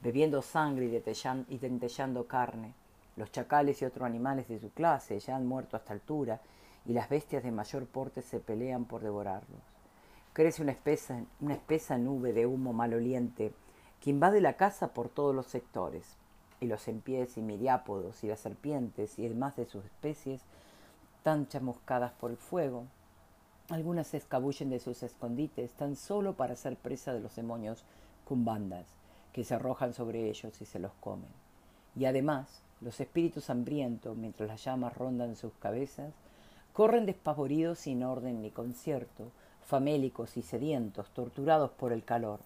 [0.00, 2.74] bebiendo sangre y, y dentellando carne.
[3.16, 6.40] Los chacales y otros animales de su clase ya han muerto a esta altura,
[6.86, 9.60] y las bestias de mayor porte se pelean por devorarlos.
[10.32, 13.52] Crece una espesa, una espesa nube de humo maloliente,
[14.00, 16.16] que invade la casa por todos los sectores,
[16.60, 20.42] y los empiés y miriápodos y las serpientes y demás de sus especies,
[21.22, 22.84] tan chamuscadas por el fuego.
[23.68, 27.84] Algunas se escabullen de sus escondites tan solo para ser presa de los demonios
[28.24, 28.86] cumbandas,
[29.32, 31.30] que se arrojan sobre ellos y se los comen.
[31.94, 36.14] Y además, los espíritus hambrientos, mientras las llamas rondan sus cabezas,
[36.72, 39.32] corren despavoridos sin orden ni concierto,
[39.66, 42.40] famélicos y sedientos, torturados por el calor.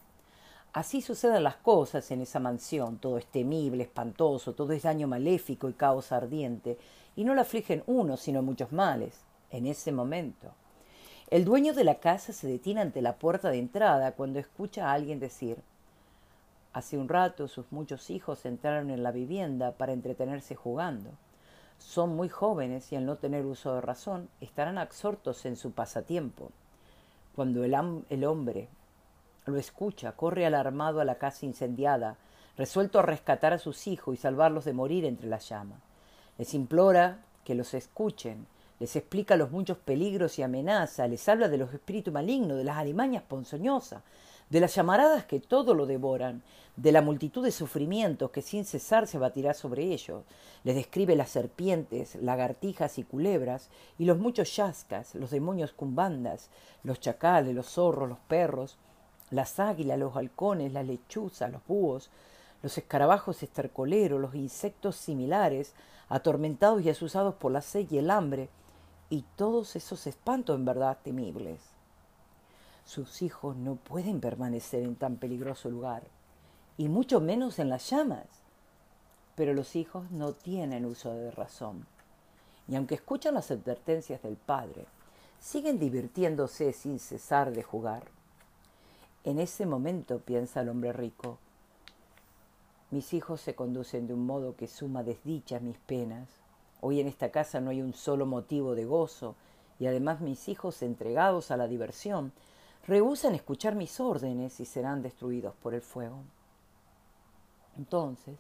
[0.72, 5.68] Así suceden las cosas en esa mansión, todo es temible, espantoso, todo es daño maléfico
[5.68, 6.78] y caos ardiente,
[7.14, 9.20] y no le afligen uno, sino muchos males,
[9.50, 10.52] en ese momento.
[11.28, 14.92] El dueño de la casa se detiene ante la puerta de entrada cuando escucha a
[14.94, 15.58] alguien decir
[16.72, 21.10] Hace un rato sus muchos hijos entraron en la vivienda para entretenerse jugando.
[21.78, 26.50] Son muy jóvenes y al no tener uso de razón estarán absortos en su pasatiempo.
[27.34, 28.68] Cuando el hombre
[29.47, 32.16] lo escucha, corre alarmado a la casa incendiada,
[32.57, 35.80] resuelto a rescatar a sus hijos y salvarlos de morir entre las llamas.
[36.38, 38.47] Les implora que los escuchen,
[38.78, 42.78] les explica los muchos peligros y amenazas, les habla de los espíritus malignos, de las
[42.78, 44.03] alimañas ponzoñosas,
[44.51, 46.43] de las llamaradas que todo lo devoran,
[46.76, 50.24] de la multitud de sufrimientos que sin cesar se batirá sobre ellos.
[50.64, 56.51] Les describe las serpientes, lagartijas y culebras, y los muchos yascas, los demonios cumbandas,
[56.82, 58.78] los chacales, los zorros, los perros,
[59.32, 62.10] las águilas, los halcones, las lechuzas, los búhos,
[62.62, 65.74] los escarabajos estercoleros, los insectos similares,
[66.08, 68.48] atormentados y asusados por la sed y el hambre,
[69.10, 71.60] y todos esos espantos en verdad temibles.
[72.84, 76.02] Sus hijos no pueden permanecer en tan peligroso lugar,
[76.76, 78.26] y mucho menos en las llamas.
[79.34, 81.86] Pero los hijos no tienen uso de razón,
[82.68, 84.86] y aunque escuchan las advertencias del padre,
[85.40, 88.04] siguen divirtiéndose sin cesar de jugar.
[89.24, 91.38] En ese momento, piensa el hombre rico,
[92.92, 96.28] mis hijos se conducen de un modo que suma desdichas mis penas.
[96.82, 99.34] Hoy en esta casa no hay un solo motivo de gozo,
[99.78, 102.32] y además mis hijos, entregados a la diversión,
[102.86, 106.18] rehusan escuchar mis órdenes y serán destruidos por el fuego.
[107.78, 108.36] Entonces,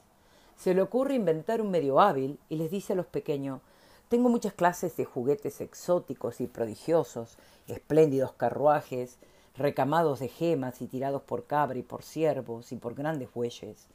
[0.54, 3.62] se le ocurre inventar un medio hábil y les dice a los pequeños
[4.10, 9.18] tengo muchas clases de juguetes exóticos y prodigiosos, espléndidos carruajes,
[9.56, 13.88] recamados de gemas y tirados por cabra y por ciervos y por grandes bueyes.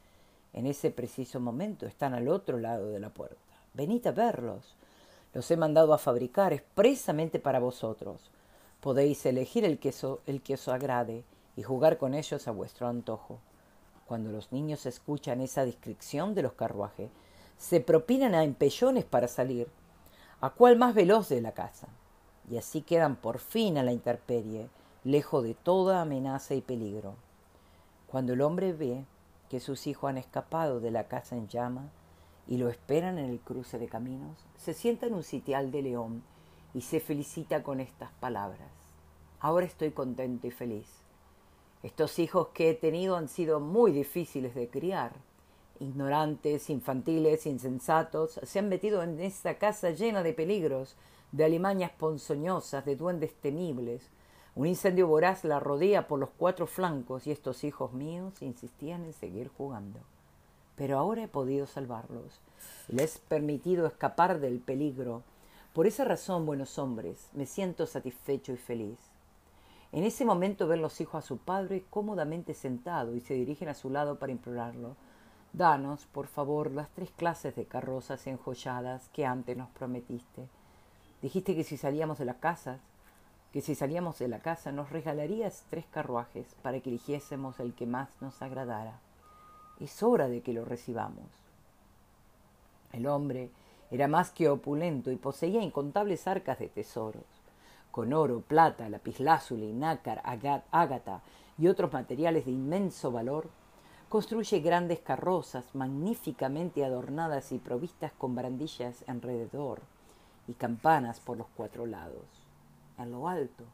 [0.52, 3.36] En ese preciso momento están al otro lado de la puerta.
[3.74, 4.76] Venid a verlos.
[5.34, 8.30] Los he mandado a fabricar expresamente para vosotros.
[8.80, 9.92] Podéis elegir el que,
[10.26, 11.24] el que os agrade
[11.56, 13.40] y jugar con ellos a vuestro antojo.
[14.06, 17.10] Cuando los niños escuchan esa descripción de los carruajes,
[17.58, 19.68] se propinan a empellones para salir,
[20.40, 21.88] a cuál más veloz de la casa,
[22.48, 24.68] y así quedan por fin a la intemperie,
[25.04, 27.14] lejos de toda amenaza y peligro.
[28.06, 29.04] Cuando el hombre ve
[29.48, 31.90] que sus hijos han escapado de la casa en llama,
[32.48, 36.22] y lo esperan en el cruce de caminos, se sienta en un sitial de león
[36.74, 38.70] y se felicita con estas palabras.
[39.38, 40.86] Ahora estoy contento y feliz.
[41.82, 45.12] Estos hijos que he tenido han sido muy difíciles de criar.
[45.78, 50.96] Ignorantes, infantiles, insensatos, se han metido en esta casa llena de peligros,
[51.30, 54.10] de alimañas ponzoñosas, de duendes temibles.
[54.58, 59.14] Un incendio voraz la rodea por los cuatro flancos y estos hijos míos insistían en
[59.14, 60.00] seguir jugando
[60.78, 62.40] pero ahora he podido salvarlos.
[62.86, 65.24] Les he permitido escapar del peligro.
[65.74, 68.96] Por esa razón, buenos hombres, me siento satisfecho y feliz.
[69.90, 73.74] En ese momento ven los hijos a su padre cómodamente sentado y se dirigen a
[73.74, 74.94] su lado para implorarlo.
[75.52, 80.46] Danos, por favor, las tres clases de carrozas enjolladas que antes nos prometiste.
[81.22, 82.78] Dijiste que si salíamos de la casa,
[83.52, 87.86] que si salíamos de la casa nos regalarías tres carruajes para que eligiésemos el que
[87.86, 89.00] más nos agradara.
[89.80, 91.24] Es hora de que lo recibamos.
[92.92, 93.50] El hombre
[93.90, 97.24] era más que opulento y poseía incontables arcas de tesoros.
[97.90, 100.22] Con oro, plata, lapislázuli, nácar,
[100.70, 101.22] ágata
[101.56, 103.48] y otros materiales de inmenso valor,
[104.08, 109.80] construye grandes carrozas magníficamente adornadas y provistas con barandillas alrededor
[110.46, 112.37] y campanas por los cuatro lados.
[112.98, 113.64] En lo alto,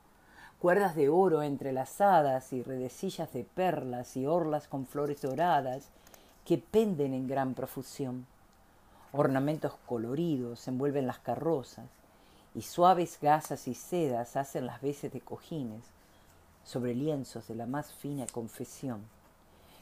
[0.58, 5.88] cuerdas de oro entrelazadas y redecillas de perlas y orlas con flores doradas
[6.44, 8.26] que penden en gran profusión.
[9.12, 11.86] Ornamentos coloridos envuelven las carrozas
[12.54, 15.84] y suaves gasas y sedas hacen las veces de cojines
[16.64, 19.02] sobre lienzos de la más fina confesión,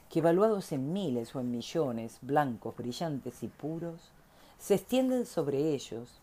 [0.09, 4.11] que evaluados en miles o en millones, blancos, brillantes y puros,
[4.57, 6.19] se extienden sobre ellos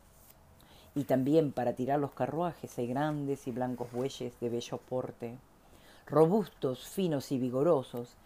[0.95, 5.37] y también para tirar los carruajes hay grandes y blancos bueyes de bello porte,
[6.07, 8.17] robustos, finos y vigorosos,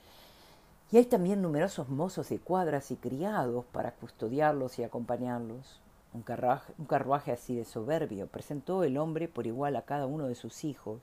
[0.91, 5.81] y hay también numerosos mozos de cuadras y criados para custodiarlos y acompañarlos.
[6.13, 10.63] Un carruaje, así de soberbio presentó el hombre por igual a cada uno de sus
[10.65, 11.01] hijos,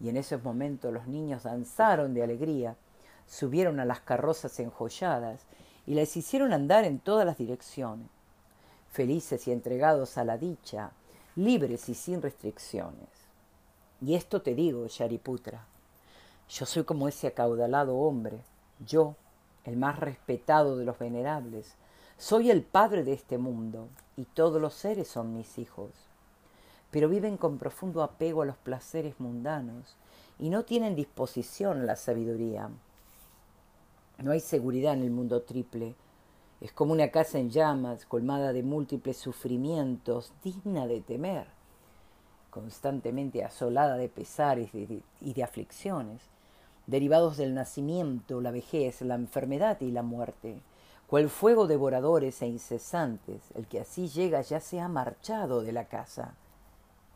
[0.00, 2.76] y en esos momentos los niños danzaron de alegría,
[3.28, 5.42] subieron a las carrozas enjolladas
[5.86, 8.08] y les hicieron andar en todas las direcciones
[8.90, 10.92] felices y entregados a la dicha,
[11.36, 13.08] libres y sin restricciones.
[14.00, 15.66] Y esto te digo, Shariputra,
[16.48, 18.40] yo soy como ese acaudalado hombre,
[18.84, 19.16] yo,
[19.64, 21.74] el más respetado de los venerables,
[22.16, 25.90] soy el padre de este mundo, y todos los seres son mis hijos.
[26.90, 29.94] Pero viven con profundo apego a los placeres mundanos
[30.38, 32.70] y no tienen disposición la sabiduría.
[34.18, 35.94] No hay seguridad en el mundo triple,
[36.60, 41.46] es como una casa en llamas, colmada de múltiples sufrimientos, digna de temer,
[42.50, 46.20] constantemente asolada de pesares y de aflicciones,
[46.88, 50.60] derivados del nacimiento, la vejez, la enfermedad y la muerte,
[51.06, 55.84] cual fuego devoradores e incesantes, el que así llega ya se ha marchado de la
[55.84, 56.34] casa.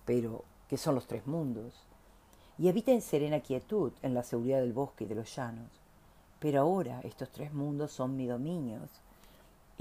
[0.05, 1.74] Pero, ¿qué son los tres mundos?
[2.59, 5.70] Y habita en serena quietud, en la seguridad del bosque y de los llanos.
[6.38, 8.90] Pero ahora estos tres mundos son mi dominios,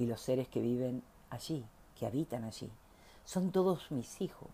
[0.02, 1.64] y los seres que viven allí,
[1.98, 2.72] que habitan allí,
[3.24, 4.50] son todos mis hijos.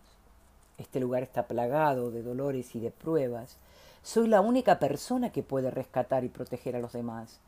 [0.76, 3.56] Este lugar está plagado de dolores y de pruebas.
[4.02, 7.40] Soy la única persona que puede rescatar y proteger a los demás.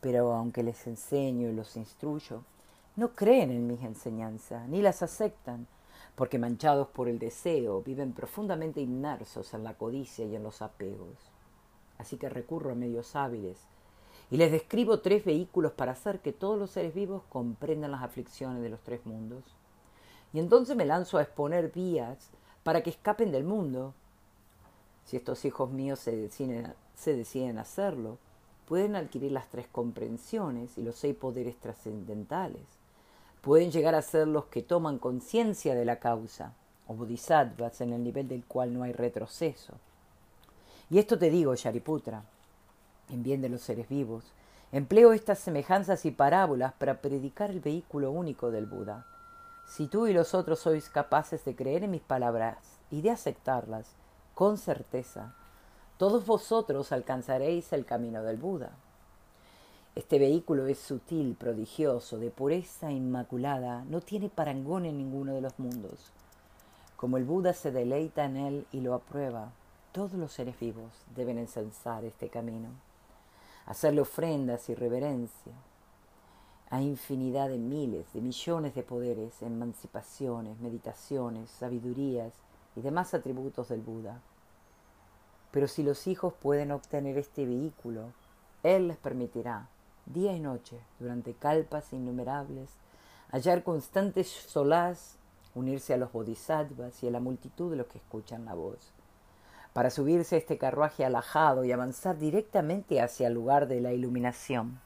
[0.00, 2.42] Pero aunque les enseño y los instruyo,
[2.96, 5.68] no creen en mis enseñanzas, ni las aceptan,
[6.16, 11.30] porque manchados por el deseo, viven profundamente inmersos en la codicia y en los apegos.
[11.98, 13.58] Así que recurro a medios hábiles
[14.30, 18.62] y les describo tres vehículos para hacer que todos los seres vivos comprendan las aflicciones
[18.62, 19.44] de los tres mundos.
[20.32, 22.30] Y entonces me lanzo a exponer vías
[22.62, 23.94] para que escapen del mundo.
[25.04, 28.18] Si estos hijos míos se deciden, se hacerlo,
[28.66, 32.66] pueden adquirir las tres comprensiones y los seis poderes trascendentales.
[33.40, 36.52] Pueden llegar a ser los que toman conciencia de la causa,
[36.88, 39.74] o bodhisattvas en el nivel del cual no hay retroceso.
[40.90, 42.24] Y esto te digo, Shariputra,
[43.10, 44.24] en bien de los seres vivos.
[44.72, 49.06] Empleo estas semejanzas y parábolas para predicar el vehículo único del Buda.
[49.66, 52.58] Si tú y los otros sois capaces de creer en mis palabras
[52.90, 53.92] y de aceptarlas,
[54.34, 55.34] con certeza,
[55.98, 58.70] todos vosotros alcanzaréis el camino del Buda.
[59.94, 65.58] Este vehículo es sutil, prodigioso, de pureza inmaculada, no tiene parangón en ninguno de los
[65.58, 66.12] mundos.
[66.96, 69.52] Como el Buda se deleita en él y lo aprueba,
[69.92, 72.85] todos los seres vivos deben encensar este camino
[73.66, 75.52] hacerle ofrendas y reverencia
[76.70, 82.32] a infinidad de miles, de millones de poderes, emancipaciones, meditaciones, sabidurías
[82.74, 84.20] y demás atributos del Buda.
[85.52, 88.12] Pero si los hijos pueden obtener este vehículo,
[88.62, 89.68] Él les permitirá,
[90.06, 92.70] día y noche, durante calpas innumerables,
[93.30, 95.16] hallar constante solaz,
[95.54, 98.92] unirse a los bodhisattvas y a la multitud de los que escuchan la voz,
[99.76, 104.80] para subirse a este carruaje alajado y avanzar directamente hacia el lugar de la iluminación.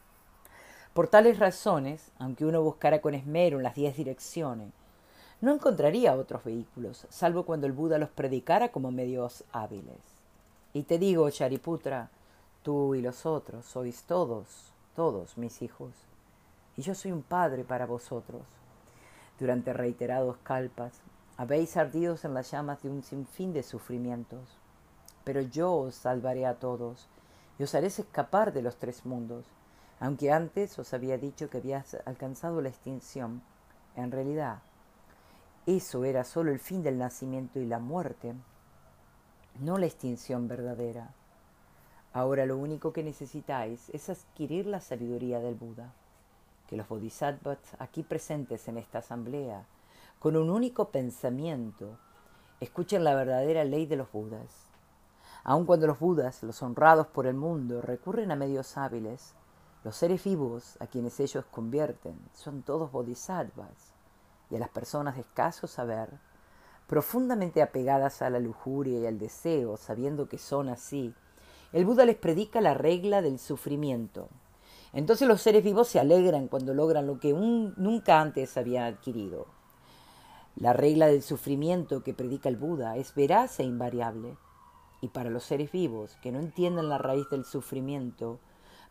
[0.95, 4.73] Por tales razones, aunque uno buscara con esmero en las diez direcciones,
[5.41, 10.01] no encontraría otros vehículos, salvo cuando el Buda los predicara como medios hábiles.
[10.73, 12.11] Y te digo, Shariputra,
[12.65, 15.93] tú y los otros sois todos, todos mis hijos,
[16.77, 18.43] y yo soy un padre para vosotros.
[19.39, 20.95] Durante reiterados calpas,
[21.37, 24.60] habéis ardido en las llamas de un sinfín de sufrimientos,
[25.25, 27.09] pero yo os salvaré a todos
[27.59, 29.47] y os haré escapar de los tres mundos.
[30.01, 33.43] Aunque antes os había dicho que habías alcanzado la extinción,
[33.97, 34.61] en realidad
[35.67, 38.35] eso era solo el fin del nacimiento y la muerte,
[39.61, 41.13] no la extinción verdadera.
[42.15, 45.93] Ahora lo único que necesitáis es adquirir la sabiduría del Buda,
[46.67, 49.67] que los bodhisattvas aquí presentes en esta asamblea,
[50.19, 51.99] con un único pensamiento,
[52.59, 54.70] escuchen la verdadera ley de los Budas.
[55.45, 59.35] Aun cuando los Budas, los honrados por el mundo, recurren a medios hábiles,
[59.83, 63.95] los seres vivos a quienes ellos convierten son todos bodhisattvas
[64.51, 66.11] y a las personas de escaso saber,
[66.87, 71.15] profundamente apegadas a la lujuria y al deseo, sabiendo que son así,
[71.73, 74.29] el Buda les predica la regla del sufrimiento.
[74.93, 79.47] Entonces los seres vivos se alegran cuando logran lo que nunca antes habían adquirido.
[80.57, 84.37] La regla del sufrimiento que predica el Buda es veraz e invariable.
[85.01, 88.39] Y para los seres vivos que no entienden la raíz del sufrimiento,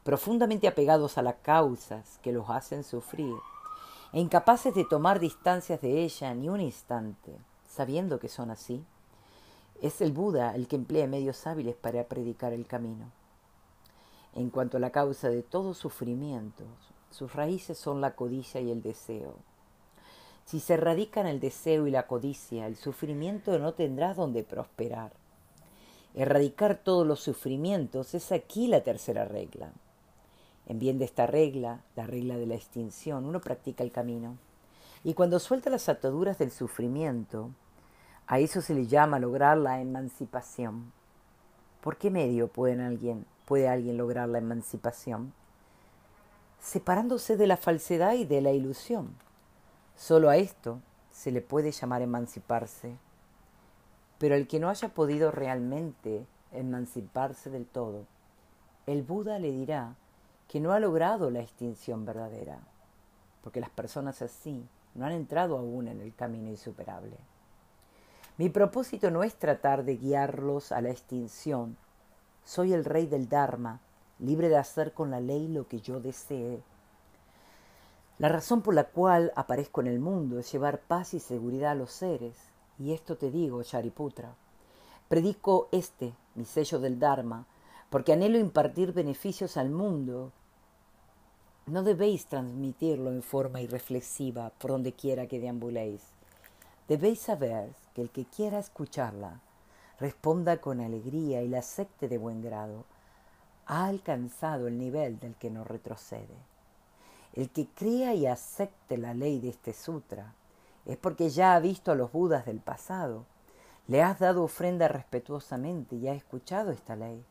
[0.04, 3.36] profundamente apegados a las causas que los hacen sufrir,
[4.12, 7.38] e incapaces de tomar distancias de ella ni un instante,
[7.68, 8.84] sabiendo que son así,
[9.82, 13.12] es el Buda el que emplea medios hábiles para predicar el camino.
[14.34, 16.66] En cuanto a la causa de todo sufrimiento,
[17.10, 19.36] sus raíces son la codicia y el deseo.
[20.46, 25.14] Si se radican el deseo y la codicia, el sufrimiento no tendrá donde prosperar.
[26.16, 29.72] Erradicar todos los sufrimientos es aquí la tercera regla.
[30.66, 34.38] En bien de esta regla, la regla de la extinción, uno practica el camino.
[35.04, 37.52] Y cuando suelta las ataduras del sufrimiento,
[38.28, 40.92] a eso se le llama lograr la emancipación.
[41.82, 45.34] ¿Por qué medio puede alguien, puede alguien lograr la emancipación?
[46.60, 49.16] Separándose de la falsedad y de la ilusión.
[49.96, 50.80] Solo a esto
[51.12, 52.98] se le puede llamar emanciparse.
[54.20, 58.06] Pero el que no haya podido realmente emanciparse del todo,
[58.86, 59.96] el Buda le dirá
[60.48, 62.60] que no ha logrado la extinción verdadera,
[63.44, 67.18] porque las personas así no han entrado aún en el camino insuperable.
[68.38, 71.78] Mi propósito no es tratar de guiarlos a la extinción.
[72.46, 73.80] Soy el rey del Dharma,
[74.18, 76.62] libre de hacer con la ley lo que yo desee.
[78.18, 81.76] La razón por la cual aparezco en el mundo es llevar paz y seguridad a
[81.76, 82.36] los seres,
[82.80, 84.36] y esto te digo, Shariputra.
[85.08, 87.46] Predico este, mi sello del Dharma,
[87.90, 90.32] porque anhelo impartir beneficios al mundo
[91.70, 96.02] no debéis transmitirlo en forma irreflexiva por donde quiera que deambuléis.
[96.88, 99.40] Debéis saber que el que quiera escucharla
[100.00, 102.86] responda con alegría y la acepte de buen grado,
[103.66, 106.38] ha alcanzado el nivel del que no retrocede.
[107.34, 110.34] El que crea y acepte la ley de este sutra
[110.86, 113.26] es porque ya ha visto a los budas del pasado,
[113.88, 117.24] le has dado ofrenda respetuosamente y ha escuchado esta ley.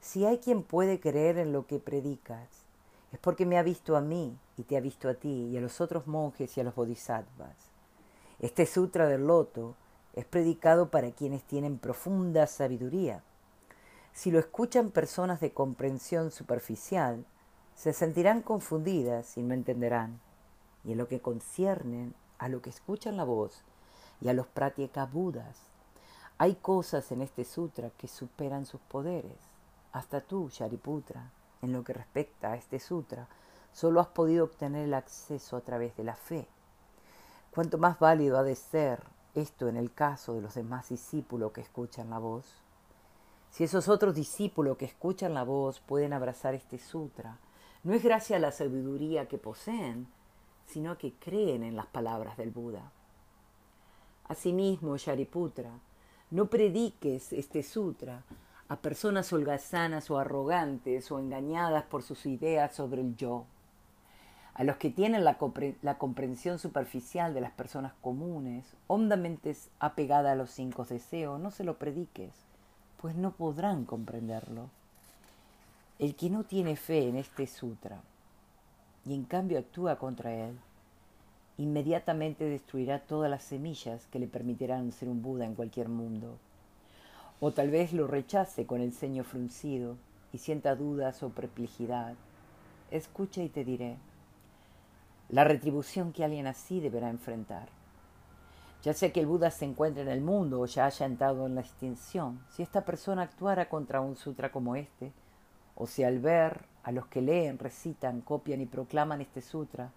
[0.00, 2.48] Si hay quien puede creer en lo que predicas,
[3.12, 5.60] es porque me ha visto a mí y te ha visto a ti y a
[5.60, 7.56] los otros monjes y a los bodhisattvas.
[8.38, 9.74] Este sutra del loto
[10.14, 13.22] es predicado para quienes tienen profunda sabiduría.
[14.12, 17.24] Si lo escuchan personas de comprensión superficial,
[17.74, 20.20] se sentirán confundidas y no entenderán.
[20.84, 23.62] Y en lo que conciernen a lo que escuchan la voz
[24.20, 25.58] y a los pratyeka budas,
[26.38, 29.38] hay cosas en este sutra que superan sus poderes.
[29.92, 31.30] Hasta tú, Shariputra,
[31.60, 33.28] en lo que respecta a este sutra,
[33.72, 36.48] solo has podido obtener el acceso a través de la fe.
[37.50, 39.02] Cuanto más válido ha de ser
[39.34, 42.46] esto en el caso de los demás discípulos que escuchan la voz.
[43.50, 47.36] Si esos otros discípulos que escuchan la voz pueden abrazar este sutra,
[47.82, 50.08] no es gracias a la sabiduría que poseen,
[50.70, 52.92] sino que creen en las palabras del Buda.
[54.28, 55.72] Asimismo, Shariputra,
[56.30, 58.22] no prediques este sutra
[58.68, 63.46] a personas holgazanas o arrogantes o engañadas por sus ideas sobre el yo.
[64.54, 65.38] A los que tienen la,
[65.98, 71.78] comprensión superficial de las personas comunes, hondamente apegada a los cinco deseos, no se lo
[71.78, 72.32] prediques,
[73.00, 74.70] pues no podrán comprenderlo.
[75.98, 78.00] El que no tiene fe en este sutra
[79.06, 80.58] y en cambio actúa contra él,
[81.58, 86.38] inmediatamente destruirá todas las semillas que le permitirán ser un Buda en cualquier mundo.
[87.40, 89.96] O tal vez lo rechace con el ceño fruncido
[90.32, 92.14] y sienta dudas o perplejidad.
[92.90, 93.96] Escucha y te diré
[95.30, 97.68] la retribución que alguien así deberá enfrentar.
[98.82, 101.54] Ya sea que el Buda se encuentre en el mundo o ya haya entrado en
[101.54, 105.12] la extinción, si esta persona actuara contra un sutra como este,
[105.76, 109.90] o si al ver a los que leen, recitan, copian y proclaman este sutra,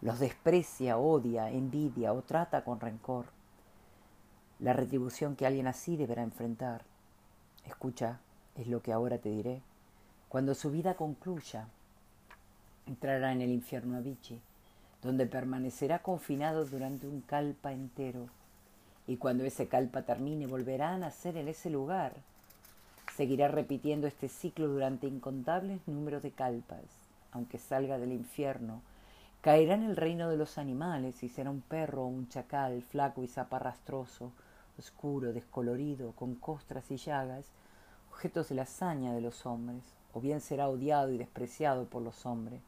[0.00, 3.26] los desprecia, odia, envidia o trata con rencor,
[4.60, 6.82] la retribución que alguien así deberá enfrentar.
[7.66, 8.20] Escucha,
[8.56, 9.62] es lo que ahora te diré.
[10.28, 11.68] Cuando su vida concluya,
[12.86, 14.40] entrará en el infierno Avicii
[15.02, 18.28] donde permanecerá confinado durante un calpa entero,
[19.06, 22.14] y cuando ese calpa termine volverá a nacer en ese lugar.
[23.22, 26.82] Seguirá repitiendo este ciclo durante incontables números de calpas,
[27.30, 28.82] aunque salga del infierno,
[29.42, 33.22] caerá en el reino de los animales y será un perro o un chacal flaco
[33.22, 34.32] y zaparrastroso,
[34.76, 37.46] oscuro, descolorido, con costras y llagas,
[38.10, 42.26] objetos de la hazaña de los hombres, o bien será odiado y despreciado por los
[42.26, 42.60] hombres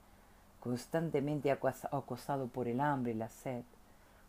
[0.60, 3.64] constantemente acosado por el hambre y la sed,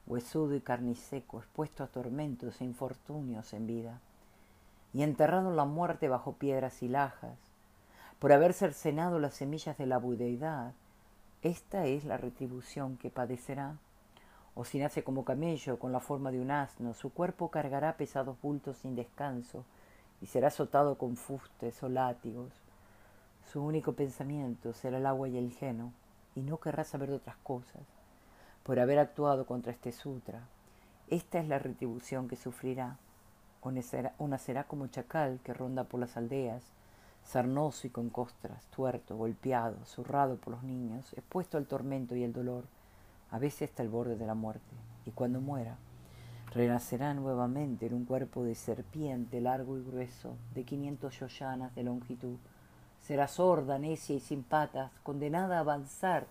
[0.08, 4.02] huesudo y carniseco, expuesto a tormentos e infortunios en vida,
[4.96, 7.38] y enterrado en la muerte bajo piedras y lajas,
[8.18, 10.72] por haber cercenado las semillas de la budeidad,
[11.42, 13.76] esta es la retribución que padecerá.
[14.56, 18.38] O si nace como camello con la forma de un asno, su cuerpo cargará pesados
[18.42, 19.66] bultos sin descanso
[20.22, 22.54] y será azotado con fustes o látigos.
[23.52, 25.92] Su único pensamiento será el agua y el geno
[26.36, 27.84] y no querrá saber de otras cosas
[28.64, 30.40] por haber actuado contra este sutra.
[31.10, 32.98] Esta es la retribución que sufrirá,
[33.66, 36.64] o nacerá, como chacal que ronda por las aldeas,
[37.24, 42.34] sarnoso y con costras, tuerto, golpeado, zurrado por los niños, expuesto al tormento y el
[42.34, 42.66] dolor,
[43.32, 45.78] a veces hasta el borde de la muerte, y cuando muera,
[46.54, 52.38] renacerá nuevamente en un cuerpo de serpiente largo y grueso, de quinientos yoyanas de longitud,
[53.02, 56.28] será sorda, necia y sin patas, condenada a avanzar,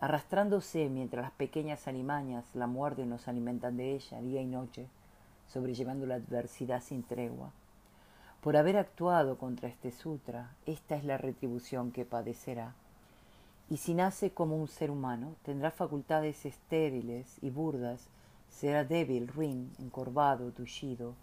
[0.00, 4.88] arrastrándose mientras las pequeñas alimañas la muerden y nos alimentan de ella día y noche,
[5.54, 7.52] sobrellevando la adversidad sin tregua.
[8.42, 12.74] Por haber actuado contra este sutra, esta es la retribución que padecerá.
[13.70, 18.08] Y si nace como un ser humano, tendrá facultades estériles y burdas,
[18.50, 21.14] será débil, ruin, encorvado, tullido,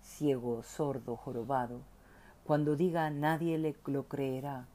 [0.00, 1.80] ciego, sordo, jorobado,
[2.44, 4.66] cuando diga nadie le lo creerá,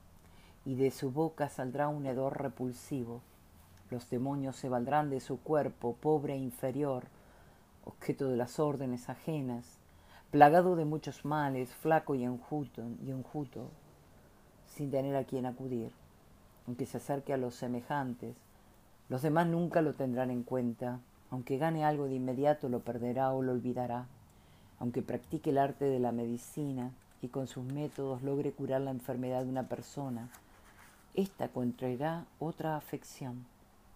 [0.65, 3.21] y de su boca saldrá un hedor repulsivo.
[3.89, 7.05] Los demonios se valdrán de su cuerpo, pobre e inferior,
[7.89, 9.77] objeto de las órdenes ajenas,
[10.31, 13.69] plagado de muchos males, flaco y enjuto, y enjuto,
[14.67, 15.91] sin tener a quien acudir.
[16.67, 18.37] Aunque se acerque a los semejantes,
[19.09, 20.99] los demás nunca lo tendrán en cuenta,
[21.31, 24.05] aunque gane algo de inmediato lo perderá o lo olvidará,
[24.79, 29.43] aunque practique el arte de la medicina, y con sus métodos logre curar la enfermedad
[29.43, 30.29] de una persona,
[31.15, 33.45] ésta contraerá otra afección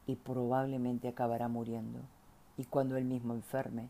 [0.08, 2.00] y probablemente acabará muriendo.
[2.58, 3.90] Y cuando él mismo enferme,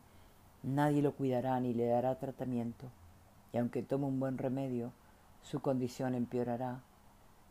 [0.63, 2.87] nadie lo cuidará ni le dará tratamiento,
[3.51, 4.91] y aunque tome un buen remedio,
[5.41, 6.79] su condición empeorará.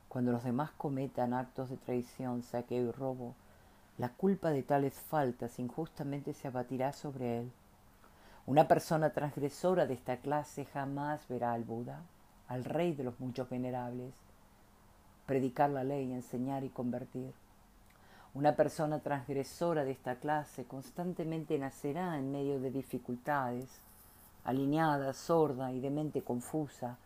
[0.08, 3.34] Cuando los demás cometan actos de traición, saqueo y robo,
[3.98, 7.52] la culpa de tales faltas injustamente se abatirá sobre él
[8.44, 12.02] una persona transgresora de esta clase jamás verá al Buda,
[12.48, 14.12] al rey de los muchos venerables,
[15.26, 17.32] predicar la ley, enseñar y convertir.
[18.34, 23.68] Una persona transgresora de esta clase constantemente nacerá en medio de dificultades,
[24.42, 26.96] alineada, sorda y de mente confusa,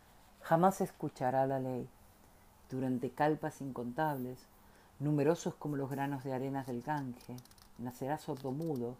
[0.40, 1.88] jamás escuchará la ley.
[2.70, 4.38] Durante calpas incontables,
[5.00, 7.36] numerosos como los granos de arenas del Gange,
[7.78, 8.94] nacerá sordomudo,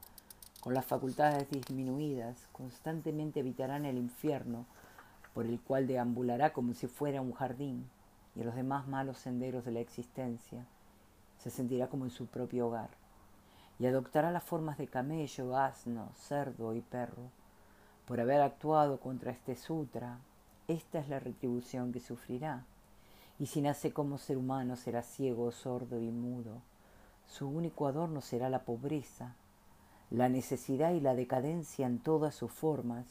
[0.61, 4.67] con las facultades disminuidas, constantemente habitarán el infierno,
[5.33, 7.89] por el cual deambulará como si fuera un jardín,
[8.35, 10.65] y los demás malos senderos de la existencia.
[11.39, 12.91] Se sentirá como en su propio hogar,
[13.79, 17.31] y adoptará las formas de camello, asno, cerdo y perro.
[18.07, 20.19] Por haber actuado contra este sutra,
[20.69, 22.65] esta es la retribución que sufrirá.
[23.39, 26.63] Y si nace como ser humano será ciego, sordo y mudo.
[27.27, 29.35] Su único adorno será la pobreza,
[30.11, 33.07] la necesidad y la decadencia en todas sus formas,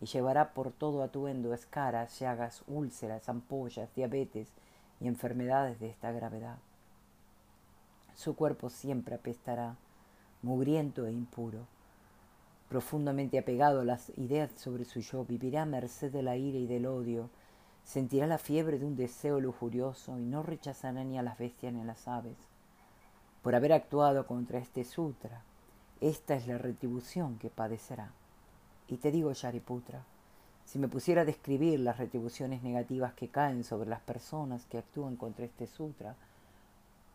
[0.00, 4.52] y llevará por todo atuendo escaras, llagas, úlceras, ampollas, diabetes
[5.00, 6.58] y enfermedades de esta gravedad.
[8.16, 9.76] Su cuerpo siempre apestará,
[10.42, 11.60] mugriento e impuro.
[12.68, 16.66] Profundamente apegado a las ideas sobre su yo, vivirá a merced de la ira y
[16.66, 17.30] del odio,
[17.84, 21.82] sentirá la fiebre de un deseo lujurioso y no rechazará ni a las bestias ni
[21.82, 22.36] a las aves
[23.46, 25.44] por haber actuado contra este sutra.
[26.00, 28.10] Esta es la retribución que padecerá.
[28.88, 30.02] Y te digo, Shariputra,
[30.64, 35.14] si me pusiera a describir las retribuciones negativas que caen sobre las personas que actúan
[35.14, 36.16] contra este sutra,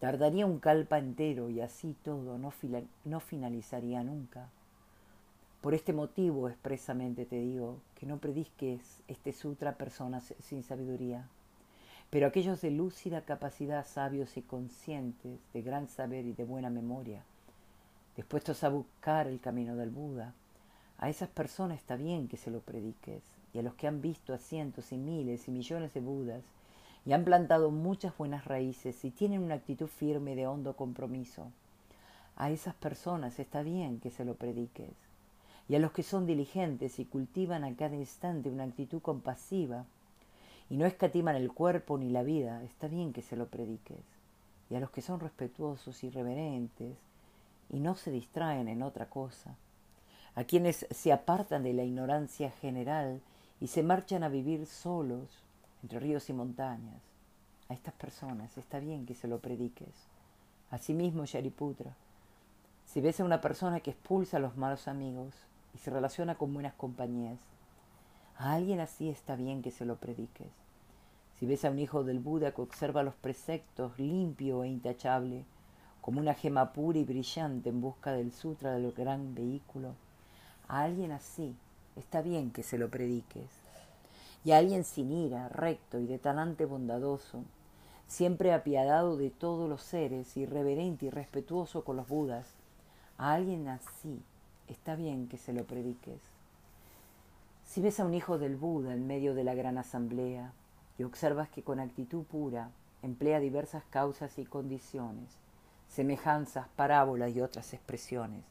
[0.01, 4.49] tardaría un kalpa entero y así todo no, finalizaría nunca.
[5.61, 11.27] Por este motivo expresamente te digo que no prediques este sutra a personas sin sabiduría,
[12.09, 17.21] pero aquellos de lúcida capacidad, sabios y conscientes, de gran saber y de buena memoria,
[18.15, 20.33] dispuestos a buscar el camino del Buda,
[20.97, 23.21] a esas personas está bien que se lo prediques,
[23.53, 26.43] y a los que han visto a cientos y miles y millones de Budas,
[27.05, 31.51] y han plantado muchas buenas raíces y tienen una actitud firme de hondo compromiso.
[32.35, 34.91] A esas personas está bien que se lo prediques.
[35.67, 39.85] Y a los que son diligentes y cultivan a cada instante una actitud compasiva
[40.69, 43.97] y no escatiman el cuerpo ni la vida, está bien que se lo prediques.
[44.69, 46.97] Y a los que son respetuosos y reverentes
[47.69, 49.55] y no se distraen en otra cosa,
[50.35, 53.21] a quienes se apartan de la ignorancia general
[53.59, 55.27] y se marchan a vivir solos
[55.83, 57.01] entre ríos y montañas.
[57.69, 59.93] A estas personas está bien que se lo prediques.
[60.69, 61.95] Asimismo, Shariputra,
[62.85, 65.33] si ves a una persona que expulsa a los malos amigos
[65.73, 67.39] y se relaciona con buenas compañías,
[68.37, 70.51] a alguien así está bien que se lo prediques.
[71.39, 75.45] Si ves a un hijo del Buda que observa los preceptos limpio e intachable,
[76.01, 79.93] como una gema pura y brillante en busca del sutra del gran vehículo,
[80.67, 81.55] a alguien así
[81.95, 83.60] está bien que se lo prediques.
[84.43, 87.43] Y alguien sin ira, recto y de talante bondadoso,
[88.07, 92.47] siempre apiadado de todos los seres, irreverente y respetuoso con los budas,
[93.17, 94.21] a alguien así
[94.67, 96.19] está bien que se lo prediques.
[97.65, 100.51] Si ves a un hijo del Buda en medio de la gran asamblea
[100.97, 102.69] y observas que con actitud pura
[103.01, 105.29] emplea diversas causas y condiciones,
[105.87, 108.43] semejanzas, parábolas y otras expresiones,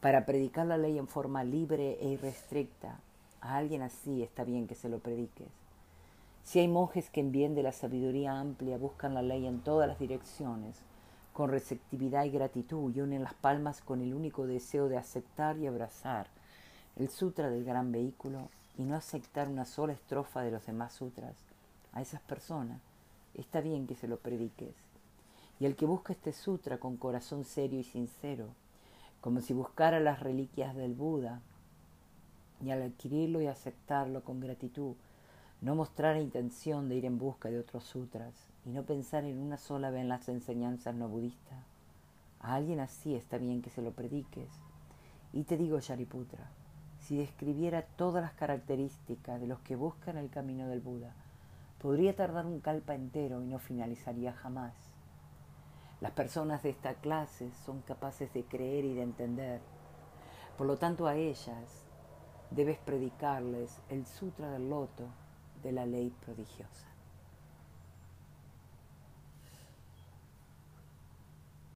[0.00, 2.98] para predicar la ley en forma libre e irrestricta.
[3.44, 5.48] A alguien así está bien que se lo prediques.
[6.44, 9.86] Si hay monjes que en bien de la sabiduría amplia buscan la ley en todas
[9.86, 10.80] las direcciones,
[11.34, 15.66] con receptividad y gratitud, y unen las palmas con el único deseo de aceptar y
[15.66, 16.28] abrazar
[16.96, 21.36] el sutra del gran vehículo y no aceptar una sola estrofa de los demás sutras,
[21.92, 22.80] a esas personas
[23.34, 24.74] está bien que se lo prediques.
[25.60, 28.48] Y el que busca este sutra con corazón serio y sincero,
[29.20, 31.42] como si buscara las reliquias del Buda,
[32.62, 34.94] y al adquirirlo y aceptarlo con gratitud,
[35.60, 38.34] no mostrara intención de ir en busca de otros sutras
[38.66, 41.64] y no pensar en una sola vez en las enseñanzas no budistas.
[42.40, 44.50] A alguien así está bien que se lo prediques.
[45.32, 46.50] Y te digo, Shariputra,
[47.00, 51.14] si describiera todas las características de los que buscan el camino del Buda,
[51.80, 54.74] podría tardar un kalpa entero y no finalizaría jamás.
[56.00, 59.60] Las personas de esta clase son capaces de creer y de entender.
[60.58, 61.83] Por lo tanto, a ellas
[62.54, 65.08] debes predicarles el Sutra del Loto
[65.62, 66.93] de la ley prodigiosa.